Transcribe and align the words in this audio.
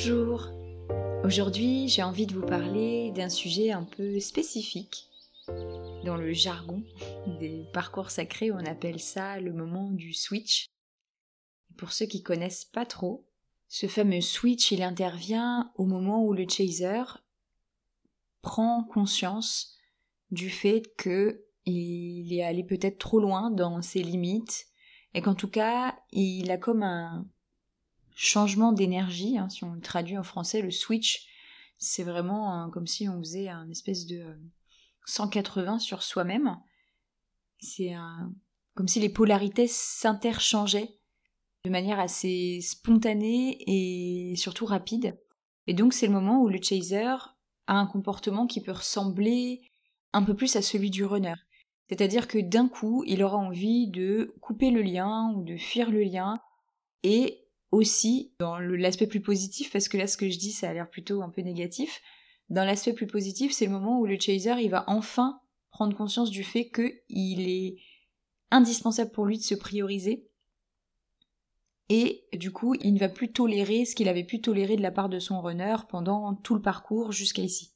Bonjour 0.00 0.52
Aujourd'hui 1.24 1.88
j'ai 1.88 2.04
envie 2.04 2.28
de 2.28 2.32
vous 2.32 2.46
parler 2.46 3.10
d'un 3.10 3.28
sujet 3.28 3.72
un 3.72 3.82
peu 3.82 4.20
spécifique. 4.20 5.08
Dans 6.04 6.16
le 6.16 6.32
jargon 6.32 6.84
des 7.40 7.66
parcours 7.72 8.12
sacrés 8.12 8.52
on 8.52 8.64
appelle 8.64 9.00
ça 9.00 9.40
le 9.40 9.52
moment 9.52 9.90
du 9.90 10.14
switch. 10.14 10.66
Pour 11.76 11.90
ceux 11.90 12.06
qui 12.06 12.22
connaissent 12.22 12.64
pas 12.64 12.86
trop, 12.86 13.26
ce 13.66 13.88
fameux 13.88 14.20
switch 14.20 14.70
il 14.70 14.84
intervient 14.84 15.72
au 15.74 15.84
moment 15.84 16.22
où 16.22 16.32
le 16.32 16.46
chaser 16.48 17.02
prend 18.40 18.84
conscience 18.84 19.76
du 20.30 20.48
fait 20.48 20.94
que 20.96 21.44
il 21.64 22.32
est 22.32 22.44
allé 22.44 22.62
peut-être 22.62 22.98
trop 22.98 23.18
loin 23.18 23.50
dans 23.50 23.82
ses 23.82 24.04
limites 24.04 24.68
et 25.14 25.22
qu'en 25.22 25.34
tout 25.34 25.50
cas 25.50 25.98
il 26.12 26.52
a 26.52 26.56
comme 26.56 26.84
un 26.84 27.26
changement 28.20 28.72
d'énergie, 28.72 29.38
hein, 29.38 29.48
si 29.48 29.62
on 29.62 29.74
le 29.74 29.80
traduit 29.80 30.18
en 30.18 30.24
français, 30.24 30.60
le 30.60 30.72
switch, 30.72 31.28
c'est 31.78 32.02
vraiment 32.02 32.68
comme 32.70 32.88
si 32.88 33.08
on 33.08 33.20
faisait 33.20 33.48
un 33.48 33.70
espèce 33.70 34.06
de 34.06 34.36
180 35.06 35.76
euh, 35.76 35.78
sur 35.78 36.02
soi-même. 36.02 36.58
C'est 37.60 37.94
comme 38.74 38.88
si 38.88 38.98
les 38.98 39.08
polarités 39.08 39.68
s'interchangeaient 39.68 40.98
de 41.64 41.70
manière 41.70 42.00
assez 42.00 42.60
spontanée 42.60 43.56
et 43.66 44.34
surtout 44.34 44.66
rapide. 44.66 45.16
Et 45.68 45.74
donc 45.74 45.92
c'est 45.92 46.08
le 46.08 46.12
moment 46.12 46.42
où 46.42 46.48
le 46.48 46.60
chaser 46.60 47.04
a 47.68 47.74
un 47.74 47.86
comportement 47.86 48.48
qui 48.48 48.60
peut 48.60 48.72
ressembler 48.72 49.60
un 50.12 50.24
peu 50.24 50.34
plus 50.34 50.56
à 50.56 50.62
celui 50.62 50.90
du 50.90 51.04
runner. 51.04 51.34
C'est-à-dire 51.88 52.26
que 52.26 52.38
d'un 52.38 52.68
coup, 52.68 53.04
il 53.06 53.22
aura 53.22 53.36
envie 53.36 53.88
de 53.88 54.34
couper 54.40 54.72
le 54.72 54.82
lien 54.82 55.32
ou 55.36 55.44
de 55.44 55.56
fuir 55.56 55.90
le 55.90 56.02
lien 56.02 56.40
et 57.04 57.47
aussi 57.70 58.32
dans 58.38 58.58
l'aspect 58.58 59.06
plus 59.06 59.20
positif, 59.20 59.70
parce 59.72 59.88
que 59.88 59.96
là 59.96 60.06
ce 60.06 60.16
que 60.16 60.28
je 60.28 60.38
dis 60.38 60.52
ça 60.52 60.70
a 60.70 60.72
l'air 60.72 60.88
plutôt 60.88 61.22
un 61.22 61.28
peu 61.28 61.42
négatif, 61.42 62.00
dans 62.48 62.64
l'aspect 62.64 62.92
plus 62.92 63.06
positif 63.06 63.52
c'est 63.52 63.66
le 63.66 63.72
moment 63.72 64.00
où 64.00 64.06
le 64.06 64.18
chaser 64.18 64.54
il 64.62 64.70
va 64.70 64.84
enfin 64.86 65.40
prendre 65.70 65.96
conscience 65.96 66.30
du 66.30 66.44
fait 66.44 66.70
qu'il 66.70 67.48
est 67.48 67.76
indispensable 68.50 69.10
pour 69.10 69.26
lui 69.26 69.38
de 69.38 69.42
se 69.42 69.54
prioriser 69.54 70.26
et 71.90 72.24
du 72.32 72.52
coup 72.52 72.74
il 72.80 72.94
ne 72.94 72.98
va 72.98 73.08
plus 73.08 73.32
tolérer 73.32 73.84
ce 73.84 73.94
qu'il 73.94 74.08
avait 74.08 74.24
pu 74.24 74.40
tolérer 74.40 74.76
de 74.76 74.82
la 74.82 74.90
part 74.90 75.08
de 75.08 75.18
son 75.18 75.40
runner 75.40 75.76
pendant 75.88 76.34
tout 76.34 76.54
le 76.54 76.62
parcours 76.62 77.12
jusqu'à 77.12 77.42
ici. 77.42 77.74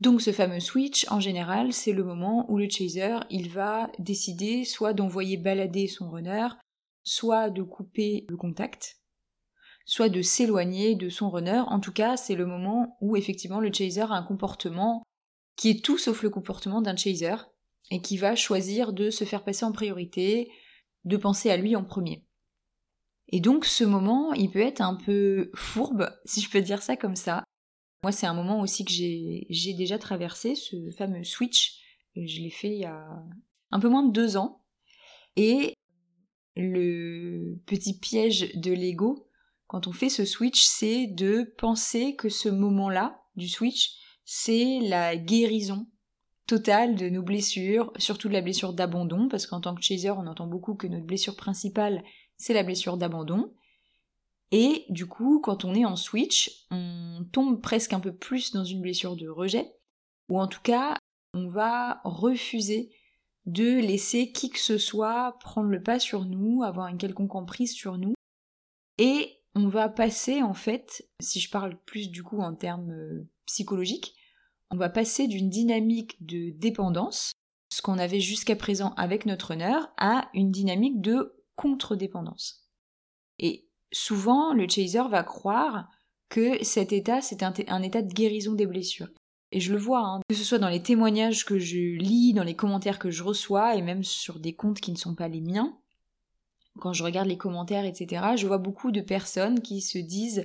Donc 0.00 0.22
ce 0.22 0.32
fameux 0.32 0.60
switch, 0.60 1.06
en 1.10 1.20
général, 1.20 1.74
c'est 1.74 1.92
le 1.92 2.02
moment 2.02 2.50
où 2.50 2.56
le 2.56 2.70
chaser, 2.70 3.18
il 3.28 3.50
va 3.50 3.92
décider 3.98 4.64
soit 4.64 4.94
d'envoyer 4.94 5.36
balader 5.36 5.88
son 5.88 6.10
runner, 6.10 6.48
soit 7.02 7.50
de 7.50 7.62
couper 7.62 8.26
le 8.28 8.36
contact, 8.36 8.98
soit 9.84 10.08
de 10.08 10.22
s'éloigner 10.22 10.94
de 10.94 11.08
son 11.08 11.30
runner. 11.30 11.62
En 11.66 11.80
tout 11.80 11.92
cas, 11.92 12.16
c'est 12.16 12.34
le 12.34 12.46
moment 12.46 12.96
où 13.00 13.16
effectivement 13.16 13.60
le 13.60 13.72
chaser 13.72 14.00
a 14.00 14.12
un 14.12 14.22
comportement 14.22 15.02
qui 15.56 15.70
est 15.70 15.84
tout 15.84 15.98
sauf 15.98 16.22
le 16.22 16.30
comportement 16.30 16.80
d'un 16.80 16.96
chaser 16.96 17.34
et 17.90 18.00
qui 18.00 18.16
va 18.16 18.36
choisir 18.36 18.92
de 18.92 19.10
se 19.10 19.24
faire 19.24 19.44
passer 19.44 19.64
en 19.64 19.72
priorité, 19.72 20.50
de 21.04 21.16
penser 21.16 21.50
à 21.50 21.56
lui 21.56 21.74
en 21.76 21.84
premier. 21.84 22.24
Et 23.28 23.40
donc 23.40 23.64
ce 23.64 23.84
moment, 23.84 24.32
il 24.32 24.50
peut 24.50 24.60
être 24.60 24.80
un 24.80 24.94
peu 24.94 25.50
fourbe, 25.54 26.10
si 26.24 26.40
je 26.40 26.50
peux 26.50 26.60
dire 26.60 26.82
ça 26.82 26.96
comme 26.96 27.16
ça. 27.16 27.44
Moi, 28.02 28.12
c'est 28.12 28.26
un 28.26 28.34
moment 28.34 28.60
aussi 28.60 28.84
que 28.84 28.92
j'ai 28.92 29.74
déjà 29.74 29.98
traversé, 29.98 30.54
ce 30.54 30.90
fameux 30.96 31.24
switch. 31.24 31.80
Je 32.16 32.40
l'ai 32.40 32.50
fait 32.50 32.72
il 32.72 32.80
y 32.80 32.86
a 32.86 33.06
un 33.70 33.80
peu 33.80 33.88
moins 33.88 34.04
de 34.04 34.12
deux 34.12 34.36
ans. 34.36 34.62
Et 35.36 35.74
le 36.56 37.58
petit 37.66 37.98
piège 37.98 38.54
de 38.56 38.72
l'ego 38.72 39.30
quand 39.70 39.86
on 39.86 39.92
fait 39.92 40.08
ce 40.08 40.24
switch, 40.24 40.64
c'est 40.64 41.06
de 41.06 41.54
penser 41.56 42.16
que 42.16 42.28
ce 42.28 42.48
moment-là 42.48 43.22
du 43.36 43.48
switch, 43.48 43.92
c'est 44.24 44.80
la 44.80 45.16
guérison 45.16 45.86
totale 46.48 46.96
de 46.96 47.08
nos 47.08 47.22
blessures, 47.22 47.92
surtout 47.96 48.26
de 48.26 48.32
la 48.32 48.40
blessure 48.40 48.72
d'abandon, 48.72 49.28
parce 49.28 49.46
qu'en 49.46 49.60
tant 49.60 49.76
que 49.76 49.82
chaser, 49.82 50.10
on 50.10 50.26
entend 50.26 50.48
beaucoup 50.48 50.74
que 50.74 50.88
notre 50.88 51.06
blessure 51.06 51.36
principale, 51.36 52.02
c'est 52.36 52.52
la 52.52 52.64
blessure 52.64 52.96
d'abandon. 52.96 53.54
Et 54.50 54.86
du 54.88 55.06
coup, 55.06 55.40
quand 55.40 55.64
on 55.64 55.72
est 55.76 55.84
en 55.84 55.94
switch, 55.94 56.66
on 56.72 57.24
tombe 57.30 57.60
presque 57.62 57.92
un 57.92 58.00
peu 58.00 58.12
plus 58.12 58.50
dans 58.50 58.64
une 58.64 58.80
blessure 58.80 59.14
de 59.14 59.28
rejet, 59.28 59.70
ou 60.28 60.40
en 60.40 60.48
tout 60.48 60.62
cas, 60.64 60.96
on 61.32 61.46
va 61.46 62.00
refuser 62.02 62.90
de 63.52 63.80
laisser 63.80 64.32
qui 64.32 64.50
que 64.50 64.58
ce 64.58 64.78
soit 64.78 65.38
prendre 65.40 65.68
le 65.68 65.82
pas 65.82 65.98
sur 65.98 66.24
nous, 66.24 66.62
avoir 66.62 66.88
une 66.88 66.98
quelconque 66.98 67.34
emprise 67.34 67.72
sur 67.72 67.98
nous. 67.98 68.14
Et 68.98 69.36
on 69.54 69.68
va 69.68 69.88
passer 69.88 70.42
en 70.42 70.54
fait, 70.54 71.08
si 71.20 71.40
je 71.40 71.50
parle 71.50 71.76
plus 71.86 72.10
du 72.10 72.22
coup 72.22 72.40
en 72.40 72.54
termes 72.54 72.92
euh, 72.92 73.28
psychologiques, 73.46 74.14
on 74.70 74.76
va 74.76 74.88
passer 74.88 75.26
d'une 75.26 75.50
dynamique 75.50 76.24
de 76.24 76.50
dépendance, 76.50 77.32
ce 77.72 77.82
qu'on 77.82 77.98
avait 77.98 78.20
jusqu'à 78.20 78.56
présent 78.56 78.94
avec 78.96 79.26
notre 79.26 79.52
honneur, 79.52 79.88
à 79.96 80.28
une 80.34 80.52
dynamique 80.52 81.00
de 81.00 81.34
contre-dépendance. 81.56 82.68
Et 83.38 83.68
souvent, 83.92 84.52
le 84.52 84.68
chaser 84.68 85.02
va 85.08 85.24
croire 85.24 85.88
que 86.28 86.62
cet 86.62 86.92
état, 86.92 87.20
c'est 87.20 87.42
un, 87.42 87.82
état 87.82 88.02
de 88.02 88.12
guérison 88.12 88.54
des 88.54 88.66
blessures. 88.66 89.08
Et 89.52 89.60
je 89.60 89.72
le 89.72 89.78
vois, 89.78 90.06
hein, 90.06 90.20
que 90.28 90.36
ce 90.36 90.44
soit 90.44 90.58
dans 90.58 90.68
les 90.68 90.82
témoignages 90.82 91.44
que 91.44 91.58
je 91.58 91.76
lis, 91.76 92.32
dans 92.32 92.44
les 92.44 92.54
commentaires 92.54 92.98
que 92.98 93.10
je 93.10 93.24
reçois, 93.24 93.74
et 93.74 93.82
même 93.82 94.04
sur 94.04 94.38
des 94.38 94.54
comptes 94.54 94.80
qui 94.80 94.92
ne 94.92 94.96
sont 94.96 95.14
pas 95.14 95.28
les 95.28 95.40
miens, 95.40 95.76
quand 96.78 96.92
je 96.92 97.02
regarde 97.02 97.28
les 97.28 97.36
commentaires, 97.36 97.84
etc., 97.84 98.36
je 98.36 98.46
vois 98.46 98.58
beaucoup 98.58 98.92
de 98.92 99.00
personnes 99.00 99.60
qui 99.60 99.80
se 99.80 99.98
disent, 99.98 100.44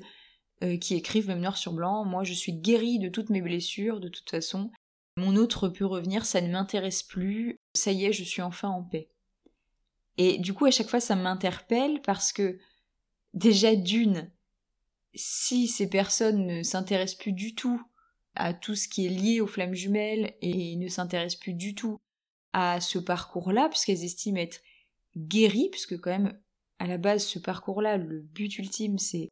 euh, 0.64 0.78
qui 0.78 0.96
écrivent 0.96 1.28
même 1.28 1.42
noir 1.42 1.58
sur 1.58 1.74
blanc, 1.74 2.04
moi 2.04 2.24
je 2.24 2.34
suis 2.34 2.54
guérie 2.54 2.98
de 2.98 3.10
toutes 3.10 3.30
mes 3.30 3.42
blessures, 3.42 4.00
de 4.00 4.10
toute 4.10 4.30
façon, 4.30 4.72
mon 5.18 5.36
autre 5.36 5.70
peut 5.70 5.86
revenir, 5.86 6.26
ça 6.26 6.42
ne 6.42 6.52
m'intéresse 6.52 7.04
plus, 7.04 7.60
ça 7.74 7.92
y 7.92 8.06
est, 8.06 8.14
je 8.14 8.24
suis 8.24 8.42
enfin 8.42 8.70
en 8.70 8.84
paix. 8.84 9.10
Et 10.18 10.40
du 10.40 10.54
coup, 10.54 10.66
à 10.66 10.72
chaque 10.72 10.90
fois, 10.90 11.00
ça 11.00 11.16
m'interpelle 11.16 12.02
parce 12.02 12.34
que, 12.34 12.58
déjà 13.34 13.76
d'une, 13.76 14.32
si 15.14 15.68
ces 15.68 15.90
personnes 15.90 16.46
ne 16.46 16.64
s'intéressent 16.64 17.20
plus 17.20 17.34
du 17.34 17.54
tout 17.54 17.82
à 18.36 18.54
tout 18.54 18.76
ce 18.76 18.88
qui 18.88 19.06
est 19.06 19.10
lié 19.10 19.42
aux 19.42 19.48
flammes 19.48 19.74
jumelles 19.74 20.36
et 20.42 20.76
ne 20.76 20.88
s'intéressent 20.88 21.40
plus 21.40 21.54
du 21.54 21.76
tout 21.76 21.98
à 22.54 22.80
ce 22.80 23.00
parcours-là, 23.00 23.70
puisqu'elles 23.70 24.04
estiment 24.04 24.40
être 24.40 24.62
guéries, 25.18 25.70
puisque 25.72 26.00
quand 26.00 26.12
même, 26.12 26.40
à 26.80 26.88
la 26.88 26.98
base, 26.98 27.26
ce 27.26 27.40
parcours-là, 27.40 27.98
le 27.98 28.22
but 28.22 28.58
ultime, 28.58 28.98
c'est, 28.98 29.30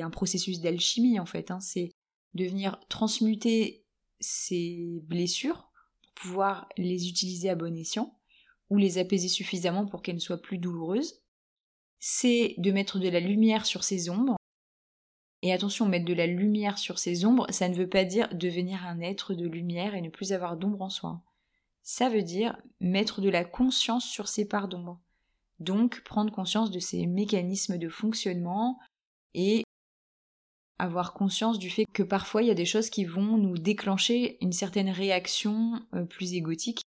un 0.00 0.10
processus 0.10 0.60
d'alchimie, 0.60 1.18
en 1.20 1.26
fait, 1.26 1.50
hein. 1.50 1.60
c'est 1.60 1.90
de 2.34 2.44
venir 2.44 2.80
transmuter 2.88 3.84
ces 4.20 5.00
blessures 5.04 5.70
pour 6.02 6.12
pouvoir 6.14 6.68
les 6.76 7.08
utiliser 7.08 7.50
à 7.50 7.54
bon 7.54 7.76
escient, 7.76 8.18
ou 8.70 8.78
les 8.78 8.98
apaiser 8.98 9.28
suffisamment 9.28 9.86
pour 9.86 10.02
qu'elles 10.02 10.16
ne 10.16 10.20
soient 10.20 10.42
plus 10.42 10.58
douloureuses. 10.58 11.22
C'est 12.00 12.54
de 12.58 12.72
mettre 12.72 12.98
de 12.98 13.08
la 13.08 13.20
lumière 13.20 13.66
sur 13.66 13.84
ces 13.84 14.10
ombres, 14.10 14.36
et 15.44 15.52
attention, 15.52 15.86
mettre 15.86 16.06
de 16.06 16.14
la 16.14 16.26
lumière 16.26 16.78
sur 16.78 16.98
ces 16.98 17.26
ombres, 17.26 17.46
ça 17.50 17.68
ne 17.68 17.74
veut 17.74 17.88
pas 17.88 18.04
dire 18.04 18.34
devenir 18.34 18.86
un 18.86 19.00
être 19.00 19.34
de 19.34 19.46
lumière 19.46 19.94
et 19.94 20.00
ne 20.00 20.08
plus 20.08 20.32
avoir 20.32 20.56
d'ombre 20.56 20.80
en 20.80 20.88
soi. 20.88 21.20
Ça 21.82 22.08
veut 22.08 22.22
dire 22.22 22.56
mettre 22.80 23.20
de 23.20 23.28
la 23.28 23.44
conscience 23.44 24.06
sur 24.06 24.26
ces 24.26 24.48
parts 24.48 24.68
d'ombre. 24.68 25.02
Donc 25.60 26.02
prendre 26.02 26.32
conscience 26.32 26.70
de 26.70 26.78
ces 26.78 27.06
mécanismes 27.06 27.76
de 27.76 27.90
fonctionnement 27.90 28.80
et 29.34 29.64
avoir 30.78 31.12
conscience 31.12 31.58
du 31.58 31.68
fait 31.68 31.84
que 31.92 32.02
parfois 32.02 32.40
il 32.40 32.48
y 32.48 32.50
a 32.50 32.54
des 32.54 32.64
choses 32.64 32.88
qui 32.88 33.04
vont 33.04 33.36
nous 33.36 33.58
déclencher 33.58 34.38
une 34.40 34.52
certaine 34.52 34.88
réaction 34.88 35.78
euh, 35.94 36.06
plus 36.06 36.32
égotique 36.32 36.80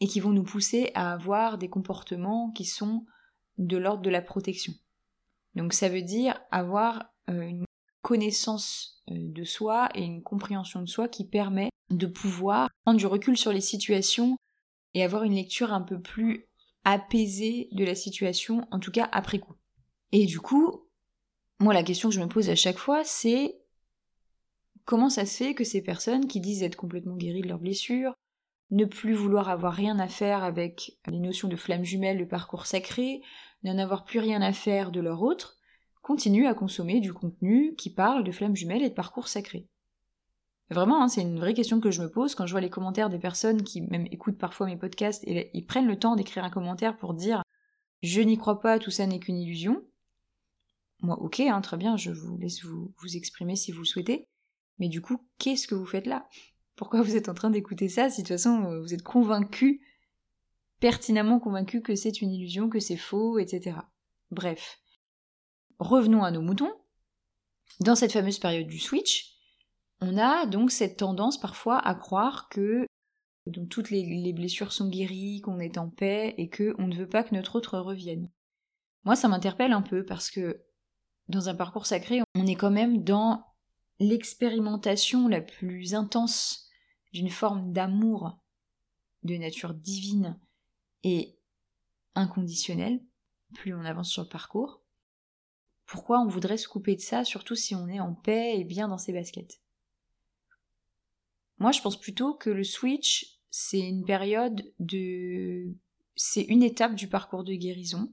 et 0.00 0.08
qui 0.08 0.18
vont 0.18 0.32
nous 0.32 0.42
pousser 0.42 0.90
à 0.96 1.12
avoir 1.12 1.56
des 1.56 1.68
comportements 1.68 2.50
qui 2.50 2.64
sont 2.64 3.06
de 3.58 3.76
l'ordre 3.76 4.02
de 4.02 4.10
la 4.10 4.22
protection. 4.22 4.72
Donc 5.54 5.72
ça 5.72 5.88
veut 5.88 6.02
dire 6.02 6.40
avoir 6.50 7.04
euh, 7.30 7.42
une 7.42 7.64
connaissance 8.02 9.02
euh, 9.10 9.14
de 9.16 9.44
soi 9.44 9.88
et 9.94 10.02
une 10.02 10.22
compréhension 10.22 10.80
de 10.80 10.86
soi 10.86 11.08
qui 11.08 11.26
permet 11.26 11.70
de 11.90 12.06
pouvoir 12.06 12.68
prendre 12.84 12.98
du 12.98 13.06
recul 13.06 13.36
sur 13.36 13.52
les 13.52 13.60
situations 13.60 14.36
et 14.94 15.02
avoir 15.02 15.22
une 15.22 15.34
lecture 15.34 15.72
un 15.72 15.80
peu 15.80 16.00
plus 16.00 16.48
apaisée 16.84 17.68
de 17.72 17.84
la 17.84 17.94
situation, 17.94 18.66
en 18.70 18.78
tout 18.78 18.90
cas 18.90 19.08
après 19.12 19.38
coup. 19.38 19.54
Et 20.10 20.26
du 20.26 20.40
coup, 20.40 20.88
moi 21.60 21.72
la 21.72 21.82
question 21.82 22.08
que 22.08 22.14
je 22.14 22.20
me 22.20 22.28
pose 22.28 22.50
à 22.50 22.56
chaque 22.56 22.78
fois, 22.78 23.04
c'est 23.04 23.62
comment 24.84 25.10
ça 25.10 25.26
se 25.26 25.36
fait 25.36 25.54
que 25.54 25.64
ces 25.64 25.82
personnes 25.82 26.26
qui 26.26 26.40
disent 26.40 26.62
être 26.62 26.76
complètement 26.76 27.16
guéries 27.16 27.42
de 27.42 27.48
leurs 27.48 27.58
blessures, 27.58 28.14
ne 28.70 28.84
plus 28.84 29.12
vouloir 29.12 29.48
avoir 29.48 29.74
rien 29.74 29.98
à 29.98 30.08
faire 30.08 30.42
avec 30.42 30.98
les 31.06 31.20
notions 31.20 31.48
de 31.48 31.56
flamme 31.56 31.84
jumelle, 31.84 32.18
de 32.18 32.24
parcours 32.24 32.66
sacré, 32.66 33.22
n'en 33.62 33.78
avoir 33.78 34.04
plus 34.04 34.18
rien 34.18 34.40
à 34.42 34.52
faire 34.52 34.90
de 34.90 35.00
leur 35.00 35.22
autre, 35.22 35.58
continue 36.02 36.46
à 36.46 36.54
consommer 36.54 37.00
du 37.00 37.12
contenu 37.12 37.74
qui 37.76 37.90
parle 37.90 38.24
de 38.24 38.32
flammes 38.32 38.56
jumelles 38.56 38.82
et 38.82 38.90
de 38.90 38.94
parcours 38.94 39.28
sacrés. 39.28 39.68
Vraiment, 40.70 41.02
hein, 41.02 41.08
c'est 41.08 41.22
une 41.22 41.38
vraie 41.38 41.54
question 41.54 41.80
que 41.80 41.90
je 41.90 42.02
me 42.02 42.10
pose 42.10 42.34
quand 42.34 42.46
je 42.46 42.52
vois 42.52 42.60
les 42.60 42.70
commentaires 42.70 43.10
des 43.10 43.18
personnes 43.18 43.62
qui 43.62 43.82
même 43.82 44.06
écoutent 44.10 44.38
parfois 44.38 44.66
mes 44.66 44.76
podcasts 44.76 45.22
et 45.24 45.50
ils 45.54 45.66
prennent 45.66 45.86
le 45.86 45.98
temps 45.98 46.16
d'écrire 46.16 46.44
un 46.44 46.50
commentaire 46.50 46.96
pour 46.96 47.14
dire 47.14 47.42
je 48.02 48.20
n'y 48.20 48.36
crois 48.36 48.60
pas, 48.60 48.78
tout 48.78 48.90
ça 48.90 49.06
n'est 49.06 49.20
qu'une 49.20 49.38
illusion. 49.38 49.84
moi, 51.00 51.20
ok, 51.20 51.40
hein, 51.40 51.60
très 51.60 51.76
bien, 51.76 51.96
je 51.96 52.10
vous 52.10 52.36
laisse 52.38 52.64
vous, 52.64 52.92
vous 52.98 53.16
exprimer 53.16 53.54
si 53.54 53.70
vous 53.70 53.80
le 53.80 53.86
souhaitez. 53.86 54.26
Mais 54.78 54.88
du 54.88 55.00
coup, 55.00 55.18
qu'est-ce 55.38 55.68
que 55.68 55.74
vous 55.74 55.86
faites 55.86 56.06
là? 56.06 56.28
Pourquoi 56.74 57.02
vous 57.02 57.16
êtes 57.16 57.28
en 57.28 57.34
train 57.34 57.50
d'écouter 57.50 57.88
ça 57.88 58.10
si 58.10 58.22
de 58.22 58.26
toute 58.26 58.36
façon 58.36 58.64
euh, 58.64 58.80
vous 58.80 58.94
êtes 58.94 59.02
convaincu, 59.02 59.82
pertinemment 60.80 61.38
convaincu 61.38 61.82
que 61.82 61.94
c'est 61.94 62.22
une 62.22 62.32
illusion, 62.32 62.68
que 62.68 62.80
c'est 62.80 62.96
faux, 62.96 63.38
etc. 63.38 63.76
Bref. 64.30 64.81
Revenons 65.82 66.22
à 66.22 66.30
nos 66.30 66.42
moutons. 66.42 66.72
Dans 67.80 67.96
cette 67.96 68.12
fameuse 68.12 68.38
période 68.38 68.68
du 68.68 68.78
switch, 68.78 69.34
on 70.00 70.16
a 70.16 70.46
donc 70.46 70.70
cette 70.70 70.98
tendance 70.98 71.40
parfois 71.40 71.76
à 71.76 71.96
croire 71.96 72.48
que 72.48 72.86
toutes 73.68 73.90
les, 73.90 74.32
blessures 74.32 74.72
sont 74.72 74.88
guéries, 74.88 75.40
qu'on 75.40 75.58
est 75.58 75.78
en 75.78 75.88
paix 75.90 76.36
et 76.38 76.48
qu'on 76.48 76.86
ne 76.86 76.94
veut 76.94 77.08
pas 77.08 77.24
que 77.24 77.34
notre 77.34 77.56
autre 77.56 77.80
revienne. 77.80 78.30
Moi, 79.02 79.16
ça 79.16 79.26
m'interpelle 79.26 79.72
un 79.72 79.82
peu 79.82 80.04
parce 80.04 80.30
que 80.30 80.62
dans 81.26 81.48
un 81.48 81.54
parcours 81.56 81.86
sacré, 81.86 82.20
on 82.36 82.46
est 82.46 82.54
quand 82.54 82.70
même 82.70 83.02
dans 83.02 83.44
l'expérimentation 83.98 85.26
la 85.26 85.40
plus 85.40 85.96
intense 85.96 86.68
d'une 87.12 87.30
forme 87.30 87.72
d'amour 87.72 88.38
de 89.24 89.34
nature 89.34 89.74
divine 89.74 90.38
et 91.02 91.36
inconditionnelle, 92.14 93.00
plus 93.54 93.74
on 93.74 93.84
avance 93.84 94.10
sur 94.10 94.22
le 94.22 94.28
parcours. 94.28 94.81
Pourquoi 95.92 96.20
on 96.22 96.26
voudrait 96.26 96.56
se 96.56 96.68
couper 96.68 96.96
de 96.96 97.02
ça, 97.02 97.22
surtout 97.22 97.54
si 97.54 97.74
on 97.74 97.86
est 97.86 98.00
en 98.00 98.14
paix 98.14 98.58
et 98.58 98.64
bien 98.64 98.88
dans 98.88 98.96
ses 98.96 99.12
baskets 99.12 99.60
Moi, 101.58 101.70
je 101.70 101.82
pense 101.82 102.00
plutôt 102.00 102.32
que 102.32 102.48
le 102.48 102.64
switch, 102.64 103.38
c'est 103.50 103.80
une 103.80 104.06
période 104.06 104.62
de... 104.78 105.66
C'est 106.16 106.44
une 106.44 106.62
étape 106.62 106.94
du 106.94 107.08
parcours 107.08 107.44
de 107.44 107.52
guérison 107.52 108.10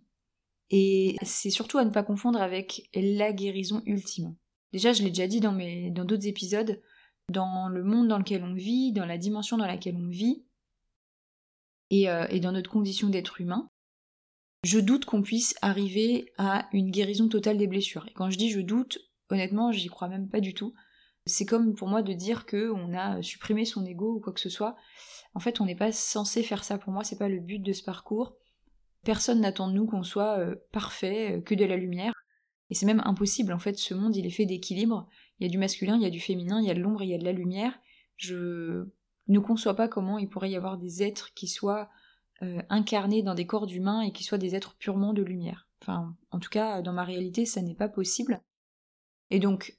et 0.69 1.15
c'est 1.23 1.51
surtout 1.51 1.77
à 1.77 1.85
ne 1.85 1.89
pas 1.89 2.03
confondre 2.03 2.41
avec 2.41 2.89
la 2.93 3.31
guérison 3.31 3.81
ultime. 3.85 4.35
Déjà, 4.73 4.91
je 4.91 5.01
l'ai 5.01 5.09
déjà 5.09 5.27
dit 5.27 5.39
dans 5.39 5.53
d'autres 6.03 6.27
épisodes, 6.27 6.81
dans 7.29 7.69
le 7.69 7.85
monde 7.85 8.09
dans 8.09 8.17
lequel 8.17 8.43
on 8.43 8.53
vit, 8.53 8.91
dans 8.91 9.05
la 9.05 9.17
dimension 9.17 9.55
dans 9.55 9.67
laquelle 9.67 9.95
on 9.95 10.09
vit, 10.09 10.43
et, 11.91 12.09
euh, 12.09 12.27
et 12.29 12.41
dans 12.41 12.51
notre 12.51 12.69
condition 12.69 13.07
d'être 13.07 13.39
humain, 13.39 13.71
je 14.63 14.79
doute 14.79 15.05
qu'on 15.05 15.21
puisse 15.21 15.55
arriver 15.61 16.31
à 16.37 16.67
une 16.73 16.91
guérison 16.91 17.29
totale 17.29 17.57
des 17.57 17.67
blessures. 17.67 18.07
Et 18.07 18.13
quand 18.13 18.29
je 18.29 18.37
dis 18.37 18.49
je 18.49 18.59
doute, 18.59 18.99
honnêtement, 19.29 19.71
j'y 19.71 19.87
crois 19.87 20.09
même 20.09 20.27
pas 20.27 20.41
du 20.41 20.53
tout. 20.53 20.73
C'est 21.25 21.45
comme 21.45 21.75
pour 21.75 21.87
moi 21.87 22.01
de 22.01 22.13
dire 22.13 22.45
que 22.45 22.71
on 22.71 22.93
a 22.93 23.21
supprimé 23.21 23.65
son 23.65 23.85
ego 23.85 24.15
ou 24.15 24.19
quoi 24.19 24.33
que 24.33 24.39
ce 24.39 24.49
soit. 24.49 24.75
En 25.33 25.39
fait, 25.39 25.61
on 25.61 25.65
n'est 25.65 25.75
pas 25.75 25.91
censé 25.91 26.43
faire 26.43 26.63
ça. 26.63 26.77
Pour 26.77 26.91
moi, 26.91 27.03
c'est 27.03 27.17
pas 27.17 27.29
le 27.29 27.39
but 27.39 27.59
de 27.59 27.71
ce 27.71 27.83
parcours. 27.83 28.35
Personne 29.03 29.41
n'attend 29.41 29.67
de 29.67 29.73
nous 29.73 29.85
qu'on 29.85 30.03
soit 30.03 30.39
euh, 30.39 30.55
parfait, 30.71 31.37
euh, 31.37 31.41
que 31.41 31.55
de 31.55 31.65
la 31.65 31.77
lumière. 31.77 32.13
Et 32.69 32.75
c'est 32.75 32.85
même 32.85 33.01
impossible, 33.05 33.53
en 33.53 33.59
fait, 33.59 33.77
ce 33.77 33.93
monde, 33.93 34.15
il 34.15 34.25
est 34.25 34.31
fait 34.31 34.45
d'équilibre. 34.45 35.07
Il 35.39 35.45
y 35.45 35.49
a 35.49 35.51
du 35.51 35.57
masculin, 35.57 35.95
il 35.95 36.01
y 36.01 36.05
a 36.05 36.09
du 36.09 36.19
féminin, 36.19 36.59
il 36.61 36.67
y 36.67 36.71
a 36.71 36.73
de 36.73 36.81
l'ombre, 36.81 37.03
il 37.03 37.09
y 37.09 37.15
a 37.15 37.17
de 37.17 37.23
la 37.23 37.31
lumière. 37.31 37.79
Je 38.17 38.85
ne 39.27 39.39
conçois 39.39 39.75
pas 39.75 39.87
comment 39.87 40.17
il 40.17 40.29
pourrait 40.29 40.51
y 40.51 40.55
avoir 40.55 40.77
des 40.77 41.01
êtres 41.01 41.33
qui 41.33 41.47
soient 41.47 41.89
euh, 42.43 42.61
incarnés 42.69 43.23
dans 43.23 43.35
des 43.35 43.45
corps 43.45 43.67
d'humains 43.67 44.01
et 44.01 44.11
qui 44.11 44.23
soient 44.23 44.37
des 44.37 44.55
êtres 44.55 44.75
purement 44.75 45.13
de 45.13 45.21
lumière. 45.21 45.67
Enfin, 45.81 46.15
en 46.31 46.39
tout 46.39 46.49
cas, 46.49 46.81
dans 46.81 46.93
ma 46.93 47.03
réalité, 47.03 47.45
ça 47.45 47.61
n'est 47.61 47.75
pas 47.75 47.89
possible. 47.89 48.41
Et 49.29 49.39
donc, 49.39 49.77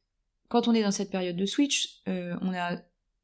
quand 0.48 0.68
on 0.68 0.74
est 0.74 0.82
dans 0.82 0.90
cette 0.90 1.10
période 1.10 1.36
de 1.36 1.46
switch, 1.46 2.02
on 2.06 2.54
a, 2.54 2.76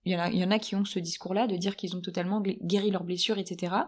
il 0.04 0.12
y, 0.12 0.38
y, 0.38 0.44
en 0.44 0.50
a 0.50 0.58
qui 0.58 0.76
ont 0.76 0.84
ce 0.84 0.98
discours-là 0.98 1.46
de 1.46 1.56
dire 1.56 1.76
qu'ils 1.76 1.96
ont 1.96 2.00
totalement 2.00 2.40
guéri 2.40 2.90
leurs 2.90 3.04
blessures, 3.04 3.38
etc. 3.38 3.86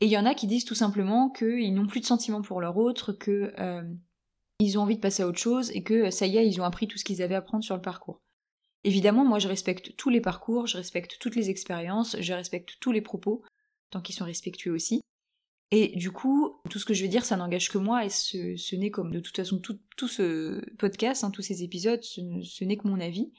Et 0.00 0.06
il 0.06 0.10
y 0.10 0.18
en 0.18 0.26
a 0.26 0.34
qui 0.34 0.46
disent 0.46 0.64
tout 0.64 0.74
simplement 0.74 1.28
qu'ils 1.28 1.74
n'ont 1.74 1.86
plus 1.86 2.00
de 2.00 2.06
sentiments 2.06 2.42
pour 2.42 2.60
leur 2.60 2.76
autre, 2.76 3.12
que 3.12 3.52
euh, 3.58 3.82
ils 4.60 4.78
ont 4.78 4.82
envie 4.82 4.96
de 4.96 5.00
passer 5.00 5.22
à 5.22 5.26
autre 5.26 5.38
chose 5.38 5.70
et 5.72 5.82
que 5.82 6.10
ça 6.10 6.26
y 6.26 6.36
est, 6.36 6.46
ils 6.46 6.60
ont 6.60 6.64
appris 6.64 6.86
tout 6.86 6.98
ce 6.98 7.04
qu'ils 7.04 7.22
avaient 7.22 7.34
à 7.34 7.38
apprendre 7.38 7.64
sur 7.64 7.74
le 7.74 7.82
parcours. 7.82 8.20
Évidemment, 8.84 9.24
moi 9.24 9.40
je 9.40 9.48
respecte 9.48 9.96
tous 9.96 10.08
les 10.08 10.20
parcours, 10.20 10.68
je 10.68 10.76
respecte 10.76 11.18
toutes 11.18 11.34
les 11.34 11.50
expériences, 11.50 12.16
je 12.20 12.32
respecte 12.32 12.76
tous 12.80 12.92
les 12.92 13.00
propos, 13.00 13.42
tant 13.90 14.00
qu'ils 14.00 14.14
sont 14.14 14.24
respectueux 14.24 14.72
aussi. 14.72 15.00
Et 15.70 15.94
du 15.96 16.10
coup, 16.10 16.60
tout 16.70 16.78
ce 16.78 16.86
que 16.86 16.94
je 16.94 17.02
vais 17.02 17.08
dire, 17.08 17.24
ça 17.24 17.36
n'engage 17.36 17.68
que 17.68 17.78
moi, 17.78 18.04
et 18.04 18.08
ce, 18.08 18.76
n'est 18.76 18.90
comme 18.90 19.10
de 19.10 19.20
toute 19.20 19.36
façon 19.36 19.58
tout, 19.58 20.08
ce 20.08 20.64
podcast, 20.76 21.24
hein, 21.24 21.30
tous 21.30 21.42
ces 21.42 21.62
épisodes, 21.62 22.02
ce 22.02 22.64
n'est 22.64 22.76
que 22.76 22.88
mon 22.88 23.00
avis 23.00 23.32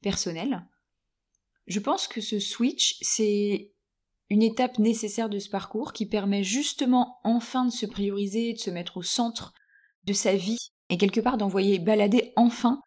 personnel. 0.00 0.66
Je 1.66 1.80
pense 1.80 2.08
que 2.08 2.20
ce 2.20 2.40
switch, 2.40 2.96
c'est 3.00 3.72
une 4.30 4.42
étape 4.42 4.78
nécessaire 4.78 5.28
de 5.28 5.38
ce 5.38 5.48
parcours 5.48 5.92
qui 5.92 6.06
permet 6.06 6.42
justement 6.42 7.18
enfin 7.24 7.64
de 7.64 7.70
se 7.70 7.86
prioriser, 7.86 8.54
de 8.54 8.58
se 8.58 8.70
mettre 8.70 8.96
au 8.96 9.02
centre 9.02 9.52
de 10.04 10.12
sa 10.12 10.34
vie 10.34 10.58
et 10.90 10.98
quelque 10.98 11.20
part 11.20 11.36
d'envoyer 11.36 11.78
balader 11.78 12.32
enfin 12.36 12.80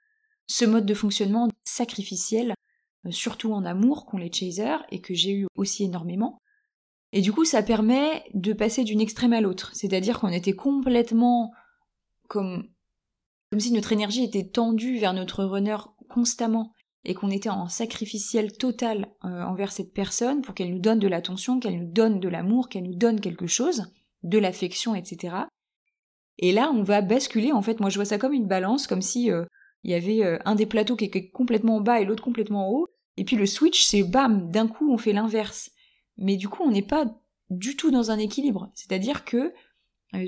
ce 0.48 0.66
mode 0.66 0.86
de 0.86 0.94
fonctionnement 0.94 1.48
sacrificiel, 1.64 2.54
euh, 3.06 3.12
surtout 3.12 3.54
en 3.54 3.66
amour 3.66 4.06
qu'ont 4.06 4.18
les 4.18 4.32
chasers 4.32 4.84
et 4.90 5.02
que 5.02 5.14
j'ai 5.14 5.32
eu 5.32 5.48
aussi 5.56 5.84
énormément. 5.84 6.42
Et 7.14 7.22
du 7.22 7.34
coup, 7.34 7.46
ça 7.46 7.62
permet 7.62 8.24
de 8.34 8.54
passer 8.54 8.84
d'une 8.84 9.02
extrême 9.02 9.34
à 9.34 9.42
l'autre, 9.42 9.72
c'est-à-dire 9.74 10.20
qu'on 10.20 10.30
était 10.30 10.54
complètement 10.54 11.52
comme 12.28 12.70
comme 13.52 13.60
si 13.60 13.74
notre 13.74 13.92
énergie 13.92 14.24
était 14.24 14.48
tendue 14.48 14.98
vers 14.98 15.14
notre 15.14 15.44
runner 15.44 15.76
constamment 16.10 16.72
et 17.04 17.14
qu'on 17.14 17.30
était 17.30 17.50
en 17.50 17.68
sacrificiel 17.68 18.54
total 18.54 19.10
euh, 19.26 19.44
envers 19.44 19.74
cette 19.74 19.94
personne 19.94 20.42
pour 20.42 20.56
qu'elle 20.56 20.72
nous 20.72 20.80
donne 20.80 21.00
de 21.00 21.08
l'attention, 21.08 21.60
qu'elle 21.60 21.78
nous 21.78 21.92
donne 21.92 22.22
de 22.22 22.30
l'amour, 22.30 22.70
qu'elle 22.70 22.84
nous 22.84 22.96
donne 22.96 23.20
quelque 23.20 23.48
chose, 23.48 23.92
de 24.24 24.38
l'affection, 24.38 24.96
etc. 24.96 25.36
Et 26.38 26.54
là, 26.54 26.72
on 26.74 26.84
va 26.84 27.02
basculer, 27.02 27.52
en 27.52 27.62
fait, 27.62 27.80
moi 27.82 27.90
je 27.90 27.96
vois 27.96 28.06
ça 28.06 28.18
comme 28.18 28.34
une 28.34 28.48
balance, 28.48 28.88
comme 28.88 29.02
si 29.02 29.32
euh, 29.32 29.46
il 29.84 29.92
y 29.92 29.96
avait 29.96 30.24
euh, 30.24 30.38
un 30.46 30.56
des 30.56 30.66
plateaux 30.66 30.96
qui 30.96 31.06
était 31.06 31.30
complètement 31.30 31.78
en 31.78 31.82
bas 31.82 32.00
et 32.00 32.06
l'autre 32.06 32.24
complètement 32.24 32.70
en 32.70 32.72
haut, 32.72 32.88
et 33.18 33.26
puis 33.26 33.36
le 33.36 33.46
switch, 33.46 33.84
c'est 33.84 34.04
bam, 34.04 34.50
d'un 34.50 34.68
coup 34.68 34.94
on 34.94 34.98
fait 34.98 35.14
l'inverse. 35.14 35.72
Mais 36.22 36.38
du 36.38 36.48
coup, 36.48 36.64
on 36.64 36.72
n'est 36.72 36.82
pas 36.82 37.06
du 37.50 37.76
tout 37.76 37.92
dans 37.92 38.12
un 38.12 38.18
équilibre. 38.18 38.72
C'est-à-dire 38.74 39.26
que, 39.26 39.54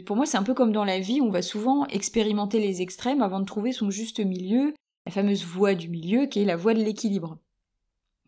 pour 0.06 0.16
moi, 0.16 0.26
c'est 0.26 0.38
un 0.38 0.44
peu 0.44 0.54
comme 0.54 0.72
dans 0.72 0.84
la 0.84 1.00
vie, 1.00 1.22
on 1.22 1.30
va 1.30 1.42
souvent 1.42 1.86
expérimenter 1.88 2.60
les 2.60 2.82
extrêmes 2.82 3.22
avant 3.22 3.40
de 3.40 3.46
trouver 3.46 3.72
son 3.72 3.90
juste 3.90 4.20
milieu, 4.20 4.74
la 5.06 5.12
fameuse 5.12 5.46
voie 5.46 5.76
du 5.76 5.90
milieu 5.90 6.26
qui 6.26 6.40
est 6.40 6.46
la 6.46 6.56
voie 6.56 6.74
de 6.74 6.84
l'équilibre. 6.84 7.38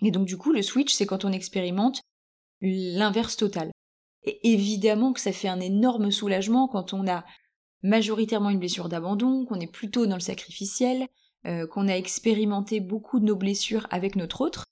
Et 0.01 0.11
donc 0.11 0.25
du 0.25 0.37
coup, 0.37 0.51
le 0.51 0.61
switch, 0.61 0.93
c'est 0.93 1.05
quand 1.05 1.25
on 1.25 1.31
expérimente 1.31 2.01
l'inverse 2.61 3.37
total. 3.37 3.71
Et 4.23 4.53
évidemment 4.53 5.13
que 5.13 5.19
ça 5.19 5.31
fait 5.31 5.47
un 5.47 5.59
énorme 5.59 6.11
soulagement 6.11 6.67
quand 6.67 6.93
on 6.93 7.07
a 7.07 7.23
majoritairement 7.83 8.49
une 8.49 8.59
blessure 8.59 8.89
d'abandon, 8.89 9.45
qu'on 9.45 9.59
est 9.59 9.71
plutôt 9.71 10.07
dans 10.07 10.15
le 10.15 10.21
sacrificiel, 10.21 11.07
euh, 11.45 11.67
qu'on 11.67 11.87
a 11.87 11.93
expérimenté 11.93 12.79
beaucoup 12.79 13.19
de 13.19 13.25
nos 13.25 13.35
blessures 13.35 13.87
avec 13.91 14.15
notre 14.15 14.41
autre, 14.41 14.65